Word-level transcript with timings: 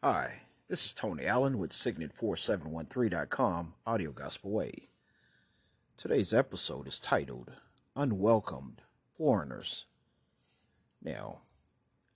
Hi, 0.00 0.42
this 0.68 0.86
is 0.86 0.92
Tony 0.92 1.26
Allen 1.26 1.58
with 1.58 1.72
Signet4713.com 1.72 3.74
Audio 3.84 4.12
Gospel 4.12 4.52
Way. 4.52 4.90
Today's 5.96 6.32
episode 6.32 6.86
is 6.86 7.00
titled 7.00 7.50
Unwelcomed 7.96 8.82
Foreigners. 9.16 9.86
Now, 11.02 11.40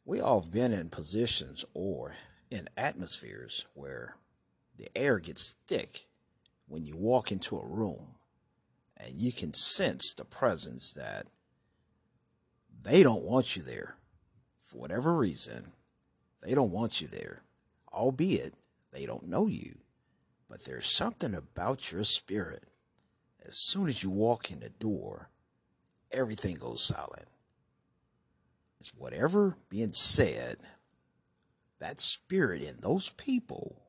we 0.04 0.20
all 0.20 0.42
have 0.42 0.52
been 0.52 0.72
in 0.72 0.90
positions 0.90 1.64
or 1.74 2.14
in 2.52 2.68
atmospheres 2.76 3.66
where 3.74 4.14
the 4.78 4.96
air 4.96 5.18
gets 5.18 5.56
thick 5.66 6.06
when 6.68 6.84
you 6.84 6.96
walk 6.96 7.32
into 7.32 7.58
a 7.58 7.66
room 7.66 8.14
and 8.96 9.14
you 9.14 9.32
can 9.32 9.52
sense 9.52 10.14
the 10.14 10.24
presence 10.24 10.92
that 10.92 11.26
they 12.84 13.02
don't 13.02 13.24
want 13.24 13.56
you 13.56 13.62
there 13.62 13.96
for 14.60 14.78
whatever 14.78 15.16
reason. 15.16 15.72
They 16.44 16.54
don't 16.54 16.70
want 16.70 17.00
you 17.00 17.08
there 17.08 17.42
albeit 17.92 18.54
they 18.92 19.06
don't 19.06 19.28
know 19.28 19.46
you. 19.46 19.78
But 20.48 20.64
there's 20.64 20.86
something 20.86 21.34
about 21.34 21.92
your 21.92 22.04
spirit. 22.04 22.64
As 23.46 23.56
soon 23.56 23.88
as 23.88 24.02
you 24.02 24.10
walk 24.10 24.50
in 24.50 24.60
the 24.60 24.68
door, 24.68 25.30
everything 26.10 26.56
goes 26.56 26.82
silent. 26.82 27.26
It's 28.78 28.94
whatever 28.94 29.56
being 29.68 29.92
said, 29.92 30.58
that 31.80 32.00
spirit 32.00 32.62
in 32.62 32.76
those 32.80 33.10
people 33.10 33.82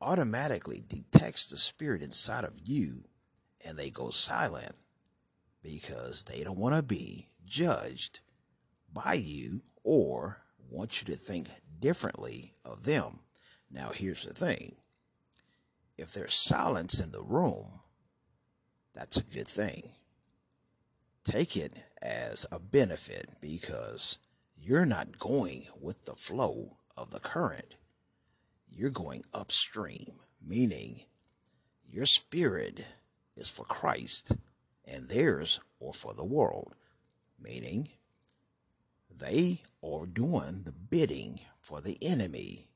automatically 0.00 0.82
detects 0.86 1.48
the 1.48 1.56
spirit 1.56 2.02
inside 2.02 2.44
of 2.44 2.58
you 2.64 3.04
and 3.66 3.78
they 3.78 3.90
go 3.90 4.10
silent 4.10 4.74
because 5.62 6.24
they 6.24 6.42
don't 6.42 6.58
want 6.58 6.74
to 6.74 6.82
be 6.82 7.26
judged 7.46 8.20
by 8.92 9.14
you 9.14 9.62
or 9.84 10.42
want 10.70 11.00
you 11.00 11.06
to 11.12 11.18
think 11.18 11.48
differently 11.80 12.54
of 12.64 12.84
them. 12.84 13.20
Now, 13.70 13.90
here's 13.94 14.24
the 14.24 14.34
thing 14.34 14.76
if 15.96 16.12
there's 16.12 16.34
silence 16.34 16.98
in 16.98 17.12
the 17.12 17.22
room, 17.22 17.80
that's 18.94 19.18
a 19.18 19.22
good 19.22 19.48
thing. 19.48 19.82
Take 21.24 21.56
it 21.56 21.74
as 22.00 22.46
a 22.50 22.58
benefit 22.58 23.28
because 23.40 24.18
you're 24.56 24.86
not 24.86 25.18
going 25.18 25.66
with 25.80 26.04
the 26.04 26.14
flow 26.14 26.78
of 26.96 27.10
the 27.10 27.20
current. 27.20 27.76
You're 28.68 28.90
going 28.90 29.24
upstream, 29.34 30.06
meaning 30.42 31.00
your 31.86 32.06
spirit 32.06 32.94
is 33.36 33.50
for 33.50 33.64
Christ 33.64 34.32
and 34.86 35.08
theirs 35.08 35.60
are 35.80 35.92
for 35.92 36.14
the 36.14 36.24
world, 36.24 36.74
meaning 37.38 37.88
they 39.10 39.62
are 39.82 40.06
doing 40.06 40.62
the 40.64 40.72
bidding 40.72 41.40
for 41.60 41.80
the 41.80 41.98
enemy, 42.02 42.68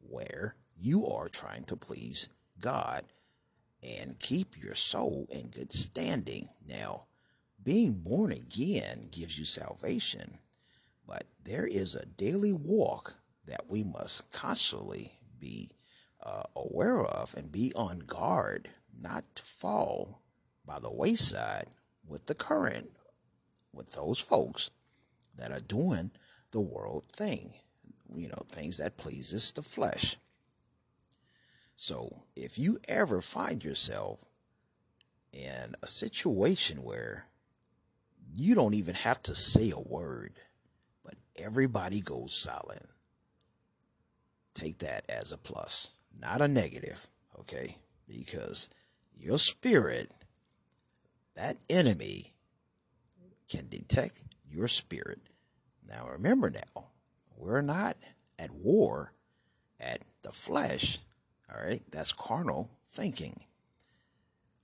where 0.00 0.56
you 0.76 1.06
are 1.06 1.28
trying 1.28 1.64
to 1.64 1.76
please 1.76 2.28
God 2.60 3.04
and 3.82 4.18
keep 4.18 4.56
your 4.56 4.74
soul 4.74 5.26
in 5.30 5.48
good 5.50 5.72
standing. 5.72 6.48
Now, 6.66 7.04
being 7.62 7.94
born 7.94 8.32
again 8.32 9.08
gives 9.10 9.38
you 9.38 9.44
salvation, 9.44 10.38
but 11.06 11.24
there 11.42 11.66
is 11.66 11.94
a 11.94 12.06
daily 12.06 12.52
walk 12.52 13.16
that 13.46 13.68
we 13.68 13.82
must 13.82 14.30
constantly 14.32 15.12
be 15.38 15.70
uh, 16.22 16.44
aware 16.54 17.04
of 17.04 17.34
and 17.36 17.50
be 17.50 17.72
on 17.74 18.00
guard 18.06 18.68
not 18.98 19.24
to 19.34 19.42
fall 19.42 20.22
by 20.66 20.78
the 20.78 20.90
wayside 20.90 21.66
with 22.06 22.26
the 22.26 22.34
current 22.34 22.90
with 23.72 23.92
those 23.92 24.18
folks 24.18 24.70
that 25.36 25.52
are 25.52 25.60
doing 25.60 26.10
the 26.50 26.60
world 26.60 27.04
thing, 27.08 27.52
you 28.14 28.28
know, 28.28 28.42
things 28.48 28.78
that 28.78 28.96
pleases 28.96 29.52
the 29.52 29.62
flesh. 29.62 30.16
So 31.76 32.24
if 32.36 32.58
you 32.58 32.78
ever 32.88 33.20
find 33.20 33.64
yourself 33.64 34.24
in 35.32 35.76
a 35.82 35.86
situation 35.86 36.82
where 36.82 37.26
you 38.34 38.54
don't 38.54 38.74
even 38.74 38.94
have 38.94 39.22
to 39.24 39.34
say 39.34 39.70
a 39.70 39.80
word, 39.80 40.34
but 41.04 41.14
everybody 41.36 42.00
goes 42.00 42.34
silent, 42.34 42.86
take 44.54 44.78
that 44.78 45.04
as 45.08 45.32
a 45.32 45.38
plus, 45.38 45.92
not 46.18 46.40
a 46.40 46.48
negative, 46.48 47.06
okay? 47.38 47.76
Because 48.06 48.68
your 49.16 49.38
spirit, 49.38 50.10
that 51.34 51.56
enemy, 51.68 52.32
can 53.48 53.68
detect 53.68 54.22
your 54.48 54.68
spirit 54.68 55.20
now 55.90 56.08
remember 56.08 56.50
now, 56.50 56.89
we're 57.40 57.62
not 57.62 57.96
at 58.38 58.52
war 58.52 59.12
at 59.80 60.02
the 60.22 60.30
flesh. 60.30 60.98
All 61.50 61.62
right, 61.62 61.80
that's 61.90 62.12
carnal 62.12 62.70
thinking. 62.84 63.44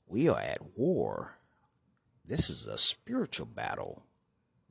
We 0.07 0.29
are 0.29 0.39
at 0.39 0.77
war. 0.77 1.39
This 2.25 2.51
is 2.51 2.67
a 2.67 2.79
spiritual 2.79 3.47
battle. 3.47 4.05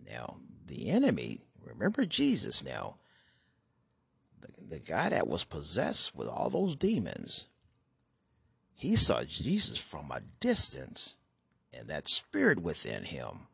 Now, 0.06 0.38
the 0.66 0.90
enemy, 0.90 1.40
remember 1.62 2.06
Jesus 2.06 2.64
now, 2.64 2.98
the, 4.40 4.76
the 4.76 4.80
guy 4.80 5.10
that 5.10 5.28
was 5.28 5.44
possessed 5.44 6.16
with 6.16 6.28
all 6.28 6.50
those 6.50 6.76
demons, 6.76 7.48
he 8.76 8.96
saw 8.96 9.24
Jesus 9.24 9.80
from 9.80 10.12
a 10.12 10.22
distance, 10.40 11.18
and 11.74 11.88
that 11.88 12.08
spirit 12.08 12.62
within 12.62 13.04
him 13.04 13.48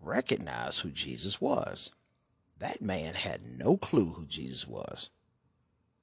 recognized 0.00 0.80
who 0.80 0.90
Jesus 0.90 1.40
was. 1.40 1.94
That 2.64 2.80
man 2.80 3.12
had 3.12 3.42
no 3.58 3.76
clue 3.76 4.14
who 4.14 4.24
Jesus 4.24 4.66
was. 4.66 5.10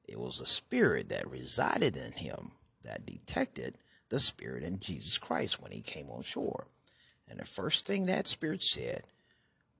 It 0.07 0.19
was 0.19 0.39
a 0.39 0.45
spirit 0.45 1.09
that 1.09 1.27
resided 1.27 1.97
in 1.97 2.11
him 2.11 2.51
that 2.83 3.03
detected 3.03 3.79
the 4.09 4.19
spirit 4.19 4.61
in 4.61 4.79
Jesus 4.79 5.17
Christ 5.17 5.59
when 5.59 5.71
he 5.71 5.81
came 5.81 6.11
on 6.11 6.21
shore. 6.21 6.67
And 7.27 7.39
the 7.39 7.45
first 7.45 7.87
thing 7.87 8.05
that 8.05 8.27
spirit 8.27 8.61
said, 8.61 9.05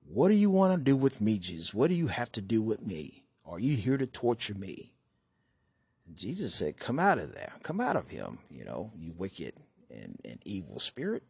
What 0.07 0.29
do 0.29 0.33
you 0.33 0.49
want 0.49 0.75
to 0.75 0.83
do 0.83 0.95
with 0.95 1.21
me, 1.21 1.37
Jesus? 1.37 1.71
What 1.71 1.89
do 1.89 1.93
you 1.93 2.07
have 2.07 2.31
to 2.31 2.41
do 2.41 2.63
with 2.63 2.83
me? 2.83 3.25
Are 3.45 3.59
you 3.59 3.75
here 3.77 3.97
to 3.97 4.07
torture 4.07 4.55
me? 4.55 4.95
And 6.07 6.17
Jesus 6.17 6.55
said, 6.55 6.79
Come 6.79 6.97
out 6.97 7.19
of 7.19 7.35
there. 7.35 7.53
Come 7.61 7.79
out 7.79 7.95
of 7.95 8.09
him, 8.09 8.39
you 8.49 8.65
know, 8.65 8.89
you 8.97 9.13
wicked 9.15 9.53
and, 9.91 10.19
and 10.25 10.39
evil 10.45 10.79
spirit. 10.79 11.21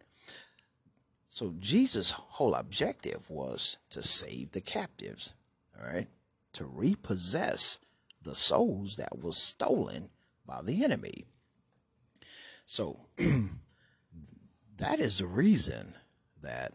So 1.28 1.56
Jesus' 1.60 2.12
whole 2.12 2.56
objective 2.56 3.30
was 3.30 3.76
to 3.90 4.02
save 4.02 4.52
the 4.52 4.62
captives, 4.62 5.34
right, 5.82 6.08
to 6.54 6.66
repossess 6.66 7.80
the 8.22 8.36
souls 8.36 8.98
that 8.98 9.20
was 9.20 9.38
stolen 9.38 10.10
by 10.46 10.62
the 10.62 10.84
enemy. 10.84 11.26
So 12.66 12.98
that 14.78 15.00
is 15.00 15.18
the 15.18 15.26
reason 15.26 15.96
that 16.42 16.74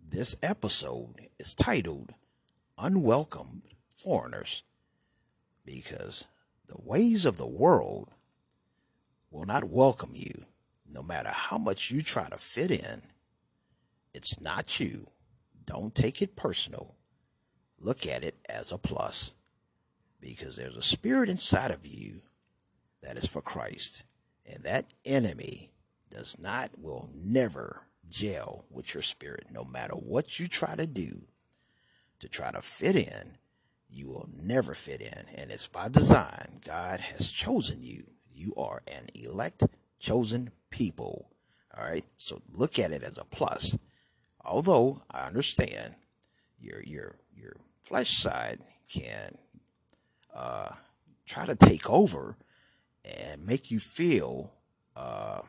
this 0.00 0.36
episode 0.42 1.14
is 1.38 1.54
titled 1.54 2.14
Unwelcome 2.78 3.62
Foreigners, 3.96 4.62
because 5.64 6.28
the 6.66 6.80
ways 6.82 7.26
of 7.26 7.36
the 7.36 7.46
world 7.46 8.10
will 9.30 9.44
not 9.44 9.64
welcome 9.64 10.12
you, 10.14 10.46
no 10.90 11.02
matter 11.02 11.30
how 11.30 11.58
much 11.58 11.90
you 11.90 12.02
try 12.02 12.28
to 12.28 12.38
fit 12.38 12.70
in 12.70 13.02
it's 14.18 14.40
not 14.40 14.80
you. 14.80 15.06
Don't 15.64 15.94
take 15.94 16.22
it 16.22 16.34
personal. 16.34 16.96
Look 17.80 18.06
at 18.06 18.24
it 18.24 18.36
as 18.48 18.72
a 18.72 18.78
plus 18.78 19.34
because 20.20 20.56
there's 20.56 20.76
a 20.76 20.82
spirit 20.82 21.28
inside 21.28 21.70
of 21.70 21.86
you 21.86 22.22
that 23.02 23.16
is 23.16 23.26
for 23.26 23.40
Christ. 23.40 24.04
And 24.46 24.64
that 24.64 24.86
enemy 25.04 25.70
does 26.10 26.38
not, 26.42 26.70
will 26.78 27.08
never 27.14 27.82
gel 28.08 28.64
with 28.70 28.94
your 28.94 29.02
spirit, 29.02 29.46
no 29.52 29.64
matter 29.64 29.94
what 29.94 30.40
you 30.40 30.48
try 30.48 30.74
to 30.74 30.86
do 30.86 31.22
to 32.20 32.28
try 32.28 32.50
to 32.50 32.62
fit 32.62 32.96
in. 32.96 33.38
You 33.90 34.08
will 34.08 34.28
never 34.42 34.74
fit 34.74 35.00
in. 35.00 35.24
And 35.36 35.50
it's 35.50 35.68
by 35.68 35.88
design. 35.88 36.60
God 36.66 37.00
has 37.00 37.28
chosen 37.28 37.78
you. 37.82 38.04
You 38.30 38.54
are 38.56 38.82
an 38.86 39.08
elect, 39.14 39.64
chosen 39.98 40.50
people. 40.70 41.30
All 41.76 41.84
right. 41.84 42.04
So 42.16 42.42
look 42.52 42.78
at 42.78 42.92
it 42.92 43.02
as 43.02 43.18
a 43.18 43.24
plus. 43.24 43.78
Although 44.44 45.02
I 45.10 45.20
understand 45.26 45.94
your 46.60 46.82
your 46.82 47.16
your 47.34 47.56
flesh 47.88 48.10
side 48.10 48.58
can 48.92 49.38
uh, 50.34 50.68
try 51.24 51.46
to 51.46 51.56
take 51.56 51.88
over 51.88 52.36
and 53.02 53.46
make 53.46 53.70
you 53.70 53.80
feel 53.80 54.50
uh, 54.94 55.40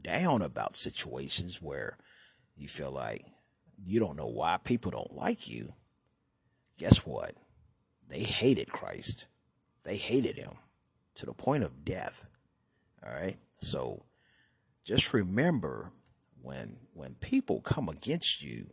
down 0.00 0.40
about 0.40 0.74
situations 0.74 1.60
where 1.60 1.98
you 2.56 2.66
feel 2.66 2.90
like 2.90 3.22
you 3.84 4.00
don't 4.00 4.16
know 4.16 4.26
why 4.26 4.56
people 4.64 4.90
don't 4.90 5.14
like 5.14 5.48
you. 5.48 5.74
Guess 6.78 7.04
what? 7.04 7.34
They 8.08 8.20
hated 8.20 8.68
Christ. 8.68 9.26
They 9.84 9.98
hated 9.98 10.36
him 10.36 10.52
to 11.16 11.26
the 11.26 11.34
point 11.34 11.62
of 11.62 11.84
death. 11.84 12.26
All 13.04 13.12
right. 13.12 13.36
So 13.58 14.06
just 14.82 15.12
remember 15.12 15.92
when 16.40 16.78
when 16.94 17.16
people 17.16 17.60
come 17.60 17.90
against 17.90 18.42
you 18.42 18.70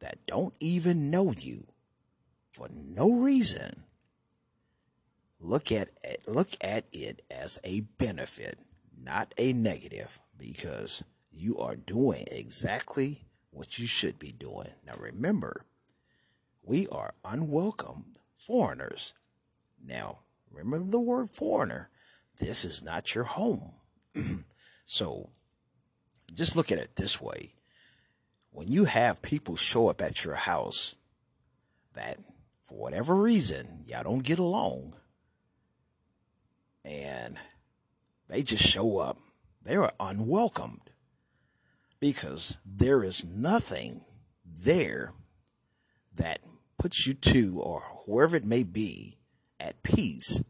that 0.00 0.26
don't 0.26 0.54
even 0.60 1.10
know 1.10 1.34
you 1.36 1.66
for 2.56 2.68
no 2.72 3.12
reason 3.12 3.84
look 5.38 5.70
at 5.70 5.90
look 6.26 6.48
at 6.62 6.86
it 6.90 7.20
as 7.30 7.58
a 7.64 7.80
benefit, 7.98 8.58
not 8.98 9.34
a 9.36 9.52
negative, 9.52 10.20
because 10.38 11.04
you 11.30 11.58
are 11.58 11.76
doing 11.76 12.24
exactly 12.30 13.26
what 13.50 13.78
you 13.78 13.86
should 13.86 14.18
be 14.18 14.32
doing. 14.32 14.70
Now 14.86 14.94
remember, 14.98 15.66
we 16.62 16.86
are 16.88 17.12
unwelcome 17.24 18.14
foreigners. 18.38 19.12
Now, 19.84 20.20
remember 20.50 20.90
the 20.90 20.98
word 20.98 21.28
foreigner. 21.28 21.90
This 22.40 22.64
is 22.64 22.82
not 22.82 23.14
your 23.14 23.24
home. 23.24 23.72
so 24.86 25.28
just 26.34 26.56
look 26.56 26.72
at 26.72 26.78
it 26.78 26.96
this 26.96 27.20
way. 27.20 27.52
When 28.50 28.68
you 28.68 28.86
have 28.86 29.20
people 29.20 29.56
show 29.56 29.88
up 29.88 30.00
at 30.00 30.24
your 30.24 30.34
house 30.34 30.96
that 31.92 32.18
for 32.66 32.76
whatever 32.76 33.14
reason 33.14 33.84
y'all 33.86 34.02
don't 34.02 34.24
get 34.24 34.40
along 34.40 34.92
and 36.84 37.36
they 38.28 38.42
just 38.42 38.66
show 38.66 38.98
up, 38.98 39.18
they 39.62 39.76
are 39.76 39.92
unwelcomed 40.00 40.90
because 42.00 42.58
there 42.66 43.04
is 43.04 43.24
nothing 43.24 44.00
there 44.44 45.12
that 46.14 46.40
puts 46.76 47.06
you 47.06 47.14
two 47.14 47.60
or 47.60 47.82
whoever 48.04 48.34
it 48.34 48.44
may 48.44 48.64
be 48.64 49.16
at 49.60 49.82
peace. 49.84 50.42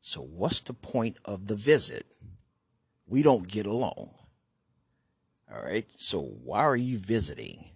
So 0.00 0.20
what's 0.20 0.60
the 0.60 0.74
point 0.74 1.16
of 1.24 1.48
the 1.48 1.56
visit? 1.56 2.04
We 3.06 3.22
don't 3.22 3.48
get 3.48 3.64
along. 3.64 4.10
All 5.50 5.62
right. 5.62 5.86
So 5.96 6.20
why 6.20 6.60
are 6.60 6.76
you 6.76 6.98
visiting? 6.98 7.70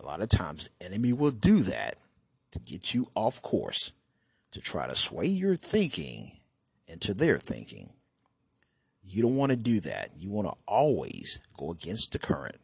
A 0.00 0.06
lot 0.06 0.20
of 0.20 0.28
times 0.28 0.70
the 0.80 0.86
enemy 0.86 1.12
will 1.12 1.30
do 1.30 1.60
that 1.62 1.98
to 2.54 2.60
get 2.60 2.94
you 2.94 3.10
off 3.16 3.42
course, 3.42 3.92
to 4.52 4.60
try 4.60 4.86
to 4.86 4.94
sway 4.94 5.26
your 5.26 5.56
thinking 5.56 6.38
into 6.86 7.12
their 7.12 7.36
thinking. 7.36 7.88
You 9.02 9.22
don't 9.22 9.36
want 9.36 9.50
to 9.50 9.56
do 9.56 9.80
that. 9.80 10.10
You 10.16 10.30
want 10.30 10.46
to 10.46 10.54
always 10.68 11.40
go 11.58 11.72
against 11.72 12.12
the 12.12 12.20
current. 12.20 12.60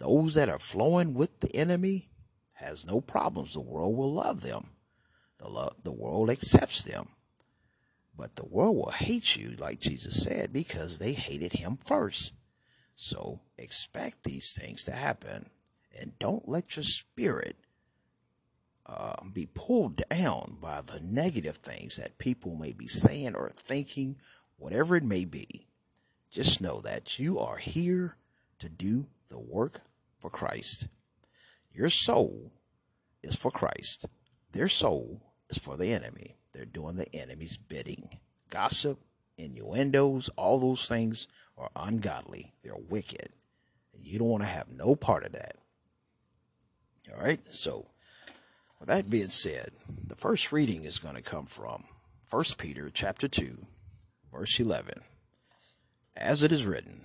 Those 0.00 0.34
that 0.34 0.48
are 0.48 0.58
flowing 0.58 1.14
with 1.14 1.38
the 1.38 1.54
enemy 1.54 2.10
has 2.54 2.84
no 2.84 3.00
problems. 3.00 3.54
The 3.54 3.60
world 3.60 3.96
will 3.96 4.12
love 4.12 4.40
them. 4.40 4.70
The, 5.38 5.48
lo- 5.48 5.76
the 5.84 5.92
world 5.92 6.28
accepts 6.28 6.82
them. 6.82 7.10
But 8.16 8.34
the 8.34 8.46
world 8.46 8.74
will 8.74 8.90
hate 8.90 9.36
you, 9.36 9.50
like 9.60 9.78
Jesus 9.78 10.24
said, 10.24 10.52
because 10.52 10.98
they 10.98 11.12
hated 11.12 11.52
him 11.52 11.78
first. 11.84 12.34
So 12.96 13.42
expect 13.56 14.24
these 14.24 14.52
things 14.52 14.84
to 14.86 14.92
happen 14.92 15.50
and 15.96 16.18
don't 16.18 16.48
let 16.48 16.74
your 16.74 16.82
spirit 16.82 17.56
uh, 18.88 19.14
be 19.32 19.48
pulled 19.52 20.02
down 20.08 20.58
by 20.60 20.80
the 20.80 21.00
negative 21.02 21.56
things 21.56 21.96
that 21.96 22.18
people 22.18 22.54
may 22.54 22.72
be 22.72 22.86
saying 22.86 23.34
or 23.34 23.48
thinking, 23.50 24.16
whatever 24.56 24.96
it 24.96 25.02
may 25.02 25.24
be. 25.24 25.66
Just 26.30 26.60
know 26.60 26.80
that 26.80 27.18
you 27.18 27.38
are 27.38 27.56
here 27.56 28.16
to 28.58 28.68
do 28.68 29.06
the 29.28 29.38
work 29.38 29.80
for 30.20 30.30
Christ. 30.30 30.88
Your 31.72 31.88
soul 31.90 32.52
is 33.22 33.36
for 33.36 33.50
Christ. 33.50 34.06
Their 34.52 34.68
soul 34.68 35.22
is 35.50 35.58
for 35.58 35.76
the 35.76 35.92
enemy. 35.92 36.36
They're 36.52 36.64
doing 36.64 36.96
the 36.96 37.14
enemy's 37.14 37.56
bidding. 37.56 38.18
Gossip, 38.48 39.00
innuendos, 39.36 40.30
all 40.36 40.58
those 40.58 40.88
things 40.88 41.28
are 41.58 41.70
ungodly. 41.74 42.52
They're 42.62 42.76
wicked. 42.76 43.30
You 43.92 44.18
don't 44.18 44.28
want 44.28 44.42
to 44.44 44.48
have 44.48 44.68
no 44.68 44.94
part 44.94 45.24
of 45.24 45.32
that. 45.32 45.56
All 47.12 47.22
right. 47.22 47.40
So, 47.48 47.86
with 48.78 48.88
that 48.88 49.10
being 49.10 49.28
said, 49.28 49.70
the 49.88 50.16
first 50.16 50.52
reading 50.52 50.84
is 50.84 50.98
going 50.98 51.16
to 51.16 51.22
come 51.22 51.46
from 51.46 51.84
1 52.30 52.44
Peter 52.58 52.90
chapter 52.92 53.28
2, 53.28 53.58
verse 54.32 54.58
11. 54.58 55.00
As 56.16 56.42
it 56.42 56.52
is 56.52 56.66
written, 56.66 57.02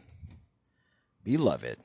Beloved, 1.23 1.77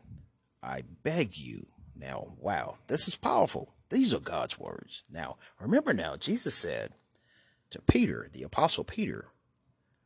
I 0.62 0.82
beg 1.02 1.36
you. 1.36 1.66
Now, 1.94 2.34
wow, 2.38 2.76
this 2.88 3.08
is 3.08 3.16
powerful. 3.16 3.72
These 3.90 4.12
are 4.12 4.20
God's 4.20 4.58
words. 4.58 5.02
Now, 5.10 5.36
remember 5.60 5.92
now, 5.92 6.16
Jesus 6.16 6.54
said 6.54 6.92
to 7.70 7.80
Peter, 7.80 8.28
the 8.32 8.42
apostle 8.42 8.84
Peter, 8.84 9.26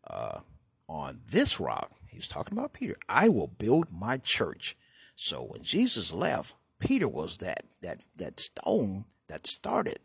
uh, 0.07 0.41
on 0.89 1.21
this 1.31 1.61
rock, 1.61 1.93
he 2.09 2.17
was 2.17 2.29
talking 2.29 2.59
about 2.59 2.73
Peter, 2.73 2.97
I 3.09 3.29
will 3.29 3.47
build 3.47 3.93
my 3.93 4.17
church. 4.19 4.77
So 5.15 5.43
when 5.43 5.63
Jesus 5.63 6.13
left, 6.13 6.57
Peter 6.81 7.07
was 7.07 7.37
that 7.39 7.65
that 7.83 8.07
that 8.17 8.41
stone 8.41 9.05
that 9.31 9.47
started 9.47 9.99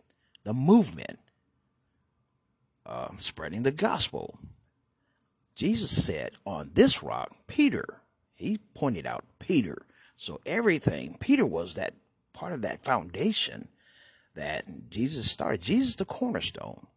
the 0.44 0.54
movement, 0.54 1.20
uh, 2.86 3.10
spreading 3.18 3.64
the 3.64 3.72
gospel. 3.72 4.40
Jesus 5.56 6.06
said, 6.06 6.32
"On 6.46 6.72
this 6.74 7.04
rock, 7.04 7.36
Peter." 7.48 8.02
He 8.36 8.58
pointed 8.74 9.06
out 9.06 9.24
Peter. 9.40 9.86
So 10.18 10.42
everything 10.46 11.18
Peter 11.20 11.46
was 11.46 11.76
that 11.76 11.94
part 12.34 12.54
of 12.54 12.62
that 12.62 12.82
foundation 12.82 13.70
that 14.34 14.90
Jesus 14.90 15.32
started. 15.32 15.62
Jesus 15.62 15.96
the 15.96 16.06
cornerstone, 16.06 16.88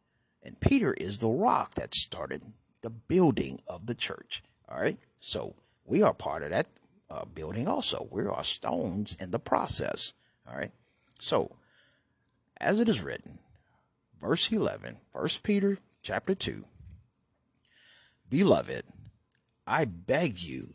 and 0.43 0.61
Peter 0.61 0.93
is 0.95 1.19
the 1.19 1.29
rock 1.29 1.75
that 1.75 1.95
started 1.95 2.43
the 2.83 2.91
building 2.91 3.61
of 3.67 3.87
the 3.87 3.95
church. 3.95 4.43
All 4.69 4.81
right. 4.81 4.99
So 5.21 5.55
we 5.85 6.03
are 6.03 6.13
part 6.13 6.43
of 6.43 6.51
that 6.51 6.67
uh, 7.09 7.25
building 7.25 7.69
also. 7.69 8.09
We 8.11 8.23
are 8.27 8.45
stones 8.45 9.17
in 9.21 9.31
the 9.31 9.39
process. 9.39 10.13
All 10.49 10.57
right. 10.57 10.73
So 11.21 11.53
as 12.61 12.81
it 12.81 12.89
is 12.89 13.03
written, 13.03 13.39
verse 14.21 14.51
11, 14.51 14.99
1 15.13 15.29
Peter 15.43 15.79
chapter 16.03 16.35
2, 16.35 16.65
Beloved, 18.31 18.85
I 19.67 19.85
beg 19.87 20.39
you 20.39 20.75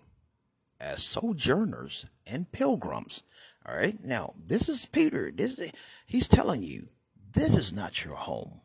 as 0.80 1.04
sojourners 1.04 2.06
and 2.26 2.52
pilgrims. 2.52 3.24
All 3.66 3.76
right. 3.76 3.96
Now, 4.04 4.34
this 4.46 4.68
is 4.68 4.86
Peter. 4.86 5.32
This 5.32 5.60
is, 5.60 5.72
he's 6.06 6.28
telling 6.28 6.64
you 6.64 6.88
this 7.34 7.58
is 7.58 7.72
not 7.72 8.04
your 8.04 8.16
home. 8.16 8.62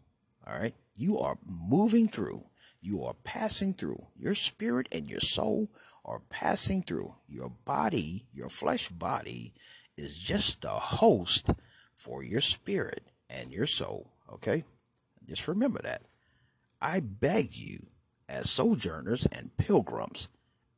All 0.46 0.58
right. 0.58 0.74
You 0.96 1.18
are 1.18 1.38
moving 1.46 2.08
through. 2.08 2.44
You 2.80 3.04
are 3.04 3.14
passing 3.24 3.74
through. 3.74 4.06
Your 4.16 4.34
spirit 4.34 4.88
and 4.90 5.08
your 5.08 5.20
soul 5.20 5.68
are 6.04 6.22
passing 6.30 6.82
through. 6.82 7.14
Your 7.28 7.50
body, 7.64 8.24
your 8.32 8.48
flesh 8.48 8.88
body, 8.88 9.52
is 9.96 10.18
just 10.18 10.64
a 10.64 10.68
host 10.68 11.52
for 11.98 12.22
your 12.22 12.40
spirit 12.40 13.02
and 13.28 13.52
your 13.52 13.66
soul. 13.66 14.06
Okay? 14.32 14.64
Just 15.26 15.48
remember 15.48 15.80
that. 15.82 16.02
I 16.80 17.00
beg 17.00 17.56
you, 17.56 17.80
as 18.28 18.48
sojourners 18.48 19.26
and 19.26 19.56
pilgrims, 19.56 20.28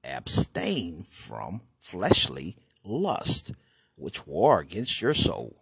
abstain 0.03 1.03
from 1.03 1.61
fleshly 1.79 2.57
lust, 2.83 3.53
which 3.97 4.27
war 4.27 4.61
against 4.61 5.03
your 5.03 5.13
soul. 5.13 5.57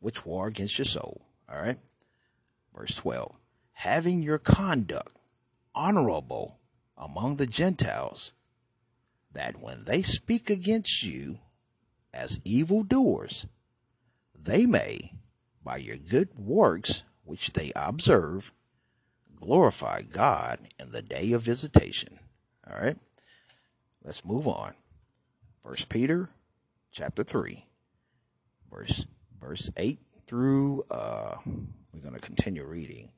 Which 0.00 0.26
war 0.26 0.48
against 0.48 0.76
your 0.76 0.86
soul. 0.86 1.22
All 1.48 1.62
right? 1.62 1.78
Verse 2.74 2.96
12 2.96 3.36
having 3.74 4.22
your 4.22 4.38
conduct 4.38 5.16
honorable 5.74 6.58
among 6.96 7.36
the 7.36 7.46
Gentiles, 7.46 8.32
that 9.32 9.60
when 9.60 9.84
they 9.84 10.02
speak 10.02 10.50
against 10.50 11.02
you 11.02 11.38
as 12.12 12.40
evildoers, 12.44 13.46
they 14.44 14.66
may, 14.66 15.12
by 15.64 15.76
your 15.76 15.96
good 15.96 16.30
works 16.36 17.04
which 17.24 17.52
they 17.52 17.72
observe, 17.76 18.52
glorify 19.36 20.02
God 20.02 20.68
in 20.78 20.90
the 20.90 21.02
day 21.02 21.32
of 21.32 21.42
visitation. 21.42 22.18
All 22.68 22.80
right, 22.80 22.96
let's 24.04 24.24
move 24.24 24.46
on. 24.46 24.74
First 25.62 25.88
Peter 25.88 26.30
chapter 26.90 27.22
3, 27.22 27.66
verse 28.70 29.06
verse 29.40 29.70
8 29.76 29.98
through 30.26 30.84
uh 30.90 31.36
we're 31.92 32.00
going 32.00 32.14
to 32.14 32.20
continue 32.20 32.64
reading 32.64 33.10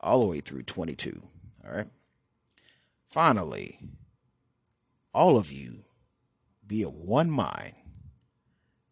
all 0.00 0.20
the 0.20 0.26
way 0.26 0.40
through 0.40 0.62
22. 0.62 1.20
All 1.64 1.74
right. 1.74 1.88
Finally, 3.06 3.80
all 5.12 5.36
of 5.36 5.52
you 5.52 5.84
be 6.66 6.82
of 6.82 6.94
one 6.94 7.30
mind, 7.30 7.74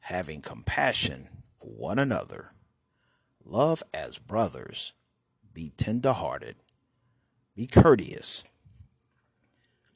having 0.01 0.41
compassion 0.41 1.29
one 1.65 1.99
another, 1.99 2.51
love 3.45 3.83
as 3.93 4.19
brothers, 4.19 4.93
be 5.53 5.71
tenderhearted, 5.71 6.57
be 7.57 7.67
courteous, 7.67 8.45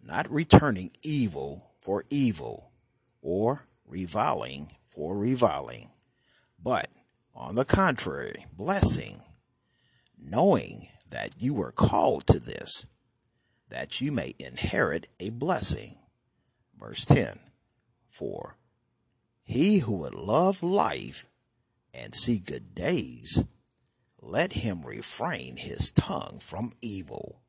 not 0.03 0.31
returning 0.31 0.91
evil 1.03 1.71
for 1.81 2.05
evil 2.11 2.73
or 3.21 3.67
reviling 3.87 4.71
for 4.87 5.17
reviling, 5.17 5.91
but 6.61 6.89
on 7.35 7.55
the 7.55 7.65
contrary, 7.65 8.47
blessing, 8.53 9.23
knowing 10.21 10.89
that 11.09 11.41
you 11.41 11.55
were 11.55 11.71
called 11.71 12.27
to 12.27 12.41
this, 12.41 12.85
that 13.69 14.01
you 14.01 14.11
may 14.11 14.35
inherit 14.41 15.07
a 15.21 15.31
blessing. 15.31 15.99
Verse 16.77 17.05
10 17.05 17.39
For 18.11 18.57
he 19.45 19.79
who 19.79 19.93
would 19.93 20.15
love 20.15 20.65
life 20.65 21.28
and 21.99 22.15
see 22.15 22.39
good 22.39 22.75
days, 22.75 23.45
let 24.21 24.53
him 24.53 24.83
refrain 24.85 25.57
his 25.57 25.91
tongue 25.91 26.39
from 26.41 26.73
evil, 26.81 27.41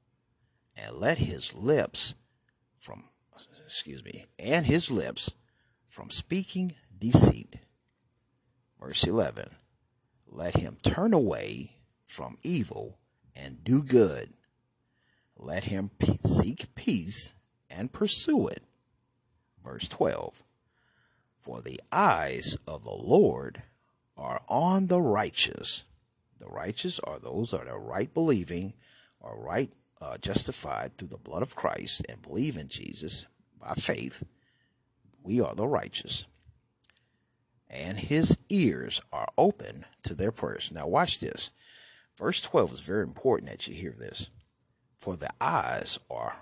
and 0.75 0.95
let 0.97 1.17
his 1.17 1.53
lips 1.53 2.15
from 2.79 3.03
excuse 3.65 4.03
me, 4.03 4.25
and 4.37 4.65
his 4.65 4.89
lips 4.89 5.31
from 5.87 6.09
speaking 6.09 6.73
deceit. 6.97 7.57
Verse 8.79 9.03
11 9.03 9.55
Let 10.27 10.57
him 10.57 10.77
turn 10.81 11.13
away 11.13 11.73
from 12.05 12.37
evil 12.43 12.97
and 13.35 13.63
do 13.63 13.83
good. 13.83 14.33
Let 15.37 15.65
him 15.65 15.91
seek 16.23 16.73
peace 16.75 17.33
and 17.69 17.93
pursue 17.93 18.47
it. 18.47 18.63
Verse 19.63 19.87
12 19.87 20.43
For 21.37 21.61
the 21.61 21.79
eyes 21.91 22.57
of 22.67 22.83
the 22.83 22.91
Lord 22.91 23.63
are 24.19 24.41
on 24.47 24.87
the 24.87 25.01
righteous. 25.01 25.85
The 26.39 26.47
righteous 26.47 26.99
are 26.99 27.19
those 27.19 27.51
that 27.51 27.67
are 27.67 27.79
right 27.79 28.13
believing, 28.13 28.73
are 29.21 29.37
right 29.39 29.71
uh, 30.01 30.17
justified 30.17 30.97
through 30.97 31.07
the 31.07 31.17
blood 31.17 31.41
of 31.41 31.55
Christ 31.55 32.05
and 32.07 32.21
believe 32.21 32.57
in 32.57 32.67
Jesus 32.67 33.25
by 33.59 33.73
faith. 33.73 34.23
We 35.23 35.41
are 35.41 35.55
the 35.55 35.67
righteous. 35.67 36.25
And 37.69 37.99
his 37.99 38.37
ears 38.49 39.01
are 39.11 39.27
open 39.37 39.85
to 40.03 40.15
their 40.15 40.31
prayers. 40.31 40.71
Now, 40.71 40.87
watch 40.87 41.19
this. 41.19 41.51
Verse 42.17 42.41
12 42.41 42.73
is 42.73 42.81
very 42.81 43.03
important 43.03 43.51
that 43.51 43.67
you 43.67 43.73
hear 43.73 43.95
this. 43.97 44.29
For 44.97 45.15
the 45.15 45.31
eyes 45.39 45.99
are 46.09 46.35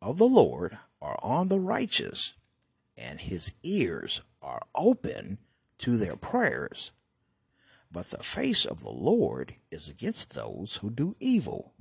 of 0.00 0.18
the 0.18 0.24
Lord 0.24 0.78
are 1.02 1.18
on 1.22 1.48
the 1.48 1.60
righteous, 1.60 2.34
and 2.96 3.20
his 3.20 3.52
ears 3.62 4.22
are 4.40 4.62
open 4.74 5.38
to 5.78 5.96
their 5.96 6.16
prayers. 6.16 6.92
But 7.90 8.06
the 8.06 8.22
face 8.22 8.64
of 8.64 8.82
the 8.82 8.90
Lord 8.90 9.54
is 9.70 9.88
against 9.88 10.34
those 10.34 10.76
who 10.76 10.90
do 10.90 11.16
evil. 11.20 11.72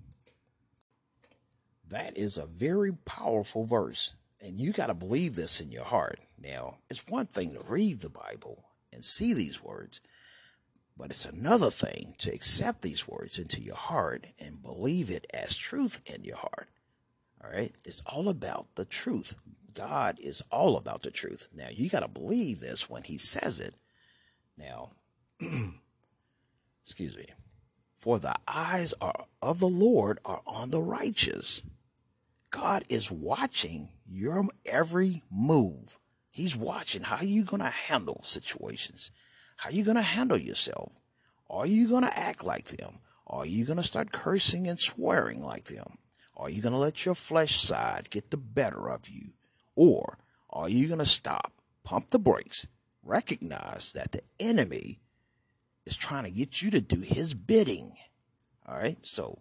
That 1.89 2.17
is 2.17 2.37
a 2.37 2.45
very 2.45 2.93
powerful 2.93 3.65
verse, 3.65 4.15
and 4.41 4.59
you 4.59 4.73
got 4.73 4.87
to 4.87 4.93
believe 4.93 5.35
this 5.35 5.61
in 5.61 5.71
your 5.71 5.85
heart. 5.85 6.19
Now, 6.37 6.77
it's 6.89 7.07
one 7.07 7.25
thing 7.25 7.53
to 7.53 7.63
read 7.67 7.99
the 7.99 8.09
Bible 8.09 8.65
and 8.93 9.03
see 9.03 9.33
these 9.33 9.63
words, 9.63 10.01
but 10.97 11.11
it's 11.11 11.25
another 11.25 11.69
thing 11.69 12.15
to 12.19 12.33
accept 12.33 12.81
these 12.81 13.07
words 13.07 13.37
into 13.37 13.61
your 13.61 13.75
heart 13.75 14.27
and 14.39 14.63
believe 14.63 15.09
it 15.09 15.27
as 15.33 15.55
truth 15.55 16.01
in 16.05 16.23
your 16.23 16.37
heart. 16.37 16.69
All 17.43 17.51
right? 17.51 17.73
It's 17.85 18.01
all 18.05 18.29
about 18.29 18.75
the 18.75 18.85
truth. 18.85 19.35
God 19.73 20.19
is 20.19 20.41
all 20.51 20.75
about 20.75 21.03
the 21.03 21.11
truth. 21.11 21.49
Now, 21.53 21.67
you 21.71 21.89
got 21.89 21.99
to 21.99 22.07
believe 22.07 22.59
this 22.59 22.89
when 22.89 23.03
He 23.03 23.17
says 23.17 23.59
it. 23.59 23.75
Now, 24.57 24.91
excuse 26.87 27.17
me. 27.17 27.25
For 27.97 28.17
the 28.17 28.35
eyes 28.47 28.93
are, 29.01 29.25
of 29.41 29.59
the 29.59 29.67
Lord 29.67 30.19
are 30.23 30.41
on 30.47 30.69
the 30.69 30.81
righteous. 30.81 31.63
God 32.49 32.85
is 32.87 33.11
watching 33.11 33.89
your 34.09 34.45
every 34.65 35.23
move. 35.29 35.99
He's 36.29 36.55
watching 36.55 37.03
how 37.03 37.21
you 37.23 37.43
going 37.43 37.61
to 37.61 37.69
handle 37.69 38.21
situations. 38.23 39.11
How 39.57 39.69
you 39.69 39.83
going 39.83 39.97
to 39.97 40.01
handle 40.01 40.37
yourself? 40.37 40.93
Are 41.49 41.65
you 41.65 41.89
going 41.89 42.03
to 42.03 42.17
act 42.17 42.45
like 42.45 42.65
them? 42.65 42.99
Are 43.25 43.45
you 43.45 43.65
going 43.65 43.77
to 43.77 43.83
start 43.83 44.13
cursing 44.13 44.65
and 44.65 44.79
swearing 44.79 45.43
like 45.43 45.65
them? 45.65 45.97
Are 46.37 46.49
you 46.49 46.61
going 46.61 46.71
to 46.71 46.79
let 46.79 47.05
your 47.05 47.15
flesh 47.15 47.57
side 47.57 48.09
get 48.09 48.31
the 48.31 48.37
better 48.37 48.89
of 48.89 49.09
you? 49.09 49.33
Or 49.75 50.19
are 50.49 50.69
you 50.69 50.87
going 50.87 50.99
to 50.99 51.05
stop, 51.05 51.51
pump 51.83 52.11
the 52.11 52.19
brakes, 52.19 52.65
recognize 53.03 53.91
that 53.91 54.13
the 54.13 54.21
enemy 54.39 55.01
is 55.87 55.95
trying 55.95 56.25
to 56.25 56.31
get 56.31 56.61
you 56.61 56.69
to 56.71 56.81
do 56.81 57.01
his 57.01 57.33
bidding? 57.33 57.93
All 58.67 58.77
right. 58.77 58.97
So, 59.01 59.39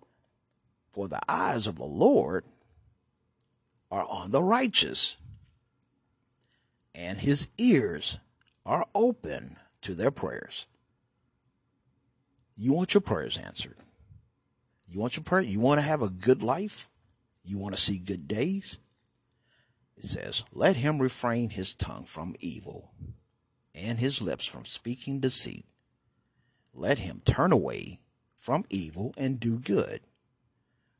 for 0.90 1.08
the 1.08 1.20
eyes 1.28 1.66
of 1.66 1.76
the 1.76 1.84
Lord 1.84 2.44
are 3.90 4.06
on 4.06 4.30
the 4.30 4.42
righteous, 4.42 5.16
and 6.94 7.18
his 7.18 7.48
ears 7.58 8.18
are 8.64 8.86
open 8.94 9.56
to 9.82 9.94
their 9.94 10.10
prayers. 10.10 10.66
You 12.56 12.72
want 12.72 12.94
your 12.94 13.02
prayers 13.02 13.36
answered. 13.36 13.76
You 14.88 15.00
want 15.00 15.16
your 15.16 15.24
prayer? 15.24 15.42
You 15.42 15.60
want 15.60 15.78
to 15.80 15.86
have 15.86 16.00
a 16.00 16.08
good 16.08 16.42
life? 16.42 16.88
You 17.44 17.58
want 17.58 17.74
to 17.74 17.80
see 17.80 17.98
good 17.98 18.26
days? 18.26 18.78
It 19.96 20.04
says, 20.04 20.44
Let 20.52 20.76
him 20.76 21.00
refrain 21.00 21.50
his 21.50 21.74
tongue 21.74 22.04
from 22.04 22.34
evil 22.40 22.92
and 23.74 23.98
his 23.98 24.22
lips 24.22 24.46
from 24.46 24.64
speaking 24.64 25.20
deceit. 25.20 25.66
Let 26.78 26.98
him 26.98 27.22
turn 27.24 27.52
away 27.52 28.00
from 28.36 28.66
evil 28.68 29.14
and 29.16 29.40
do 29.40 29.58
good. 29.58 30.00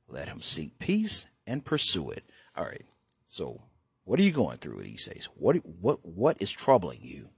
Let 0.08 0.28
him 0.28 0.40
seek 0.40 0.78
peace 0.78 1.26
and 1.46 1.64
pursue 1.64 2.10
it. 2.10 2.24
All 2.56 2.64
right. 2.64 2.84
So, 3.26 3.60
what 4.04 4.18
are 4.18 4.22
you 4.22 4.32
going 4.32 4.56
through 4.56 4.82
these 4.82 5.04
days? 5.04 5.28
What 5.34 5.56
what 5.56 6.04
what 6.04 6.40
is 6.40 6.50
troubling 6.50 7.00
you? 7.02 7.28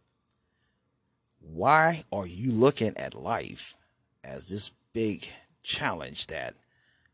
Why 1.40 2.04
are 2.12 2.26
you 2.26 2.52
looking 2.52 2.96
at 2.96 3.14
life 3.14 3.74
as 4.22 4.50
this 4.50 4.70
big 4.92 5.26
challenge 5.64 6.28
that 6.28 6.54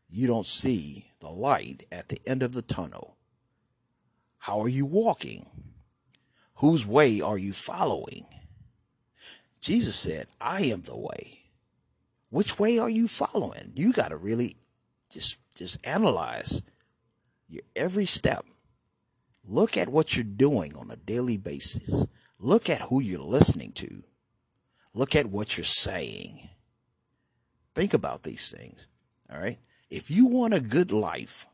you 0.07 0.27
don't 0.27 0.45
see 0.45 1.11
the 1.21 1.29
light 1.29 1.87
at 1.91 2.09
the 2.09 2.19
end 2.27 2.43
of 2.43 2.53
the 2.53 2.61
tunnel? 2.61 3.17
How 4.37 4.61
are 4.61 4.69
you 4.69 4.85
walking? 4.85 5.47
Whose 6.55 6.85
way 6.85 7.19
are 7.19 7.37
you 7.37 7.51
following? 7.51 8.25
Jesus 9.65 9.95
said, 9.95 10.27
I 10.39 10.61
am 10.65 10.83
the 10.83 10.95
way. 10.95 11.39
Which 12.29 12.59
way 12.59 12.77
are 12.77 12.89
you 12.89 13.07
following? 13.07 13.71
You 13.75 13.93
got 13.93 14.09
to 14.09 14.15
really 14.15 14.57
just 15.11 15.39
just 15.55 15.83
analyze 15.87 16.61
your 17.49 17.63
every 17.75 18.05
step. 18.05 18.45
Look 19.43 19.75
at 19.75 19.89
what 19.89 20.15
you're 20.15 20.23
doing 20.23 20.75
on 20.75 20.91
a 20.91 20.95
daily 20.95 21.37
basis. 21.37 22.05
Look 22.37 22.69
at 22.69 22.81
who 22.81 23.01
you're 23.01 23.19
listening 23.19 23.71
to. 23.71 24.03
Look 24.93 25.15
at 25.15 25.31
what 25.31 25.57
you're 25.57 25.65
saying. 25.65 26.49
Think 27.73 27.95
about 27.95 28.21
these 28.21 28.51
things. 28.51 28.85
All 29.33 29.39
right. 29.39 29.57
If 29.89 30.11
you 30.11 30.27
want 30.27 30.53
a 30.53 30.59
good 30.59 30.91
life, 30.91 31.47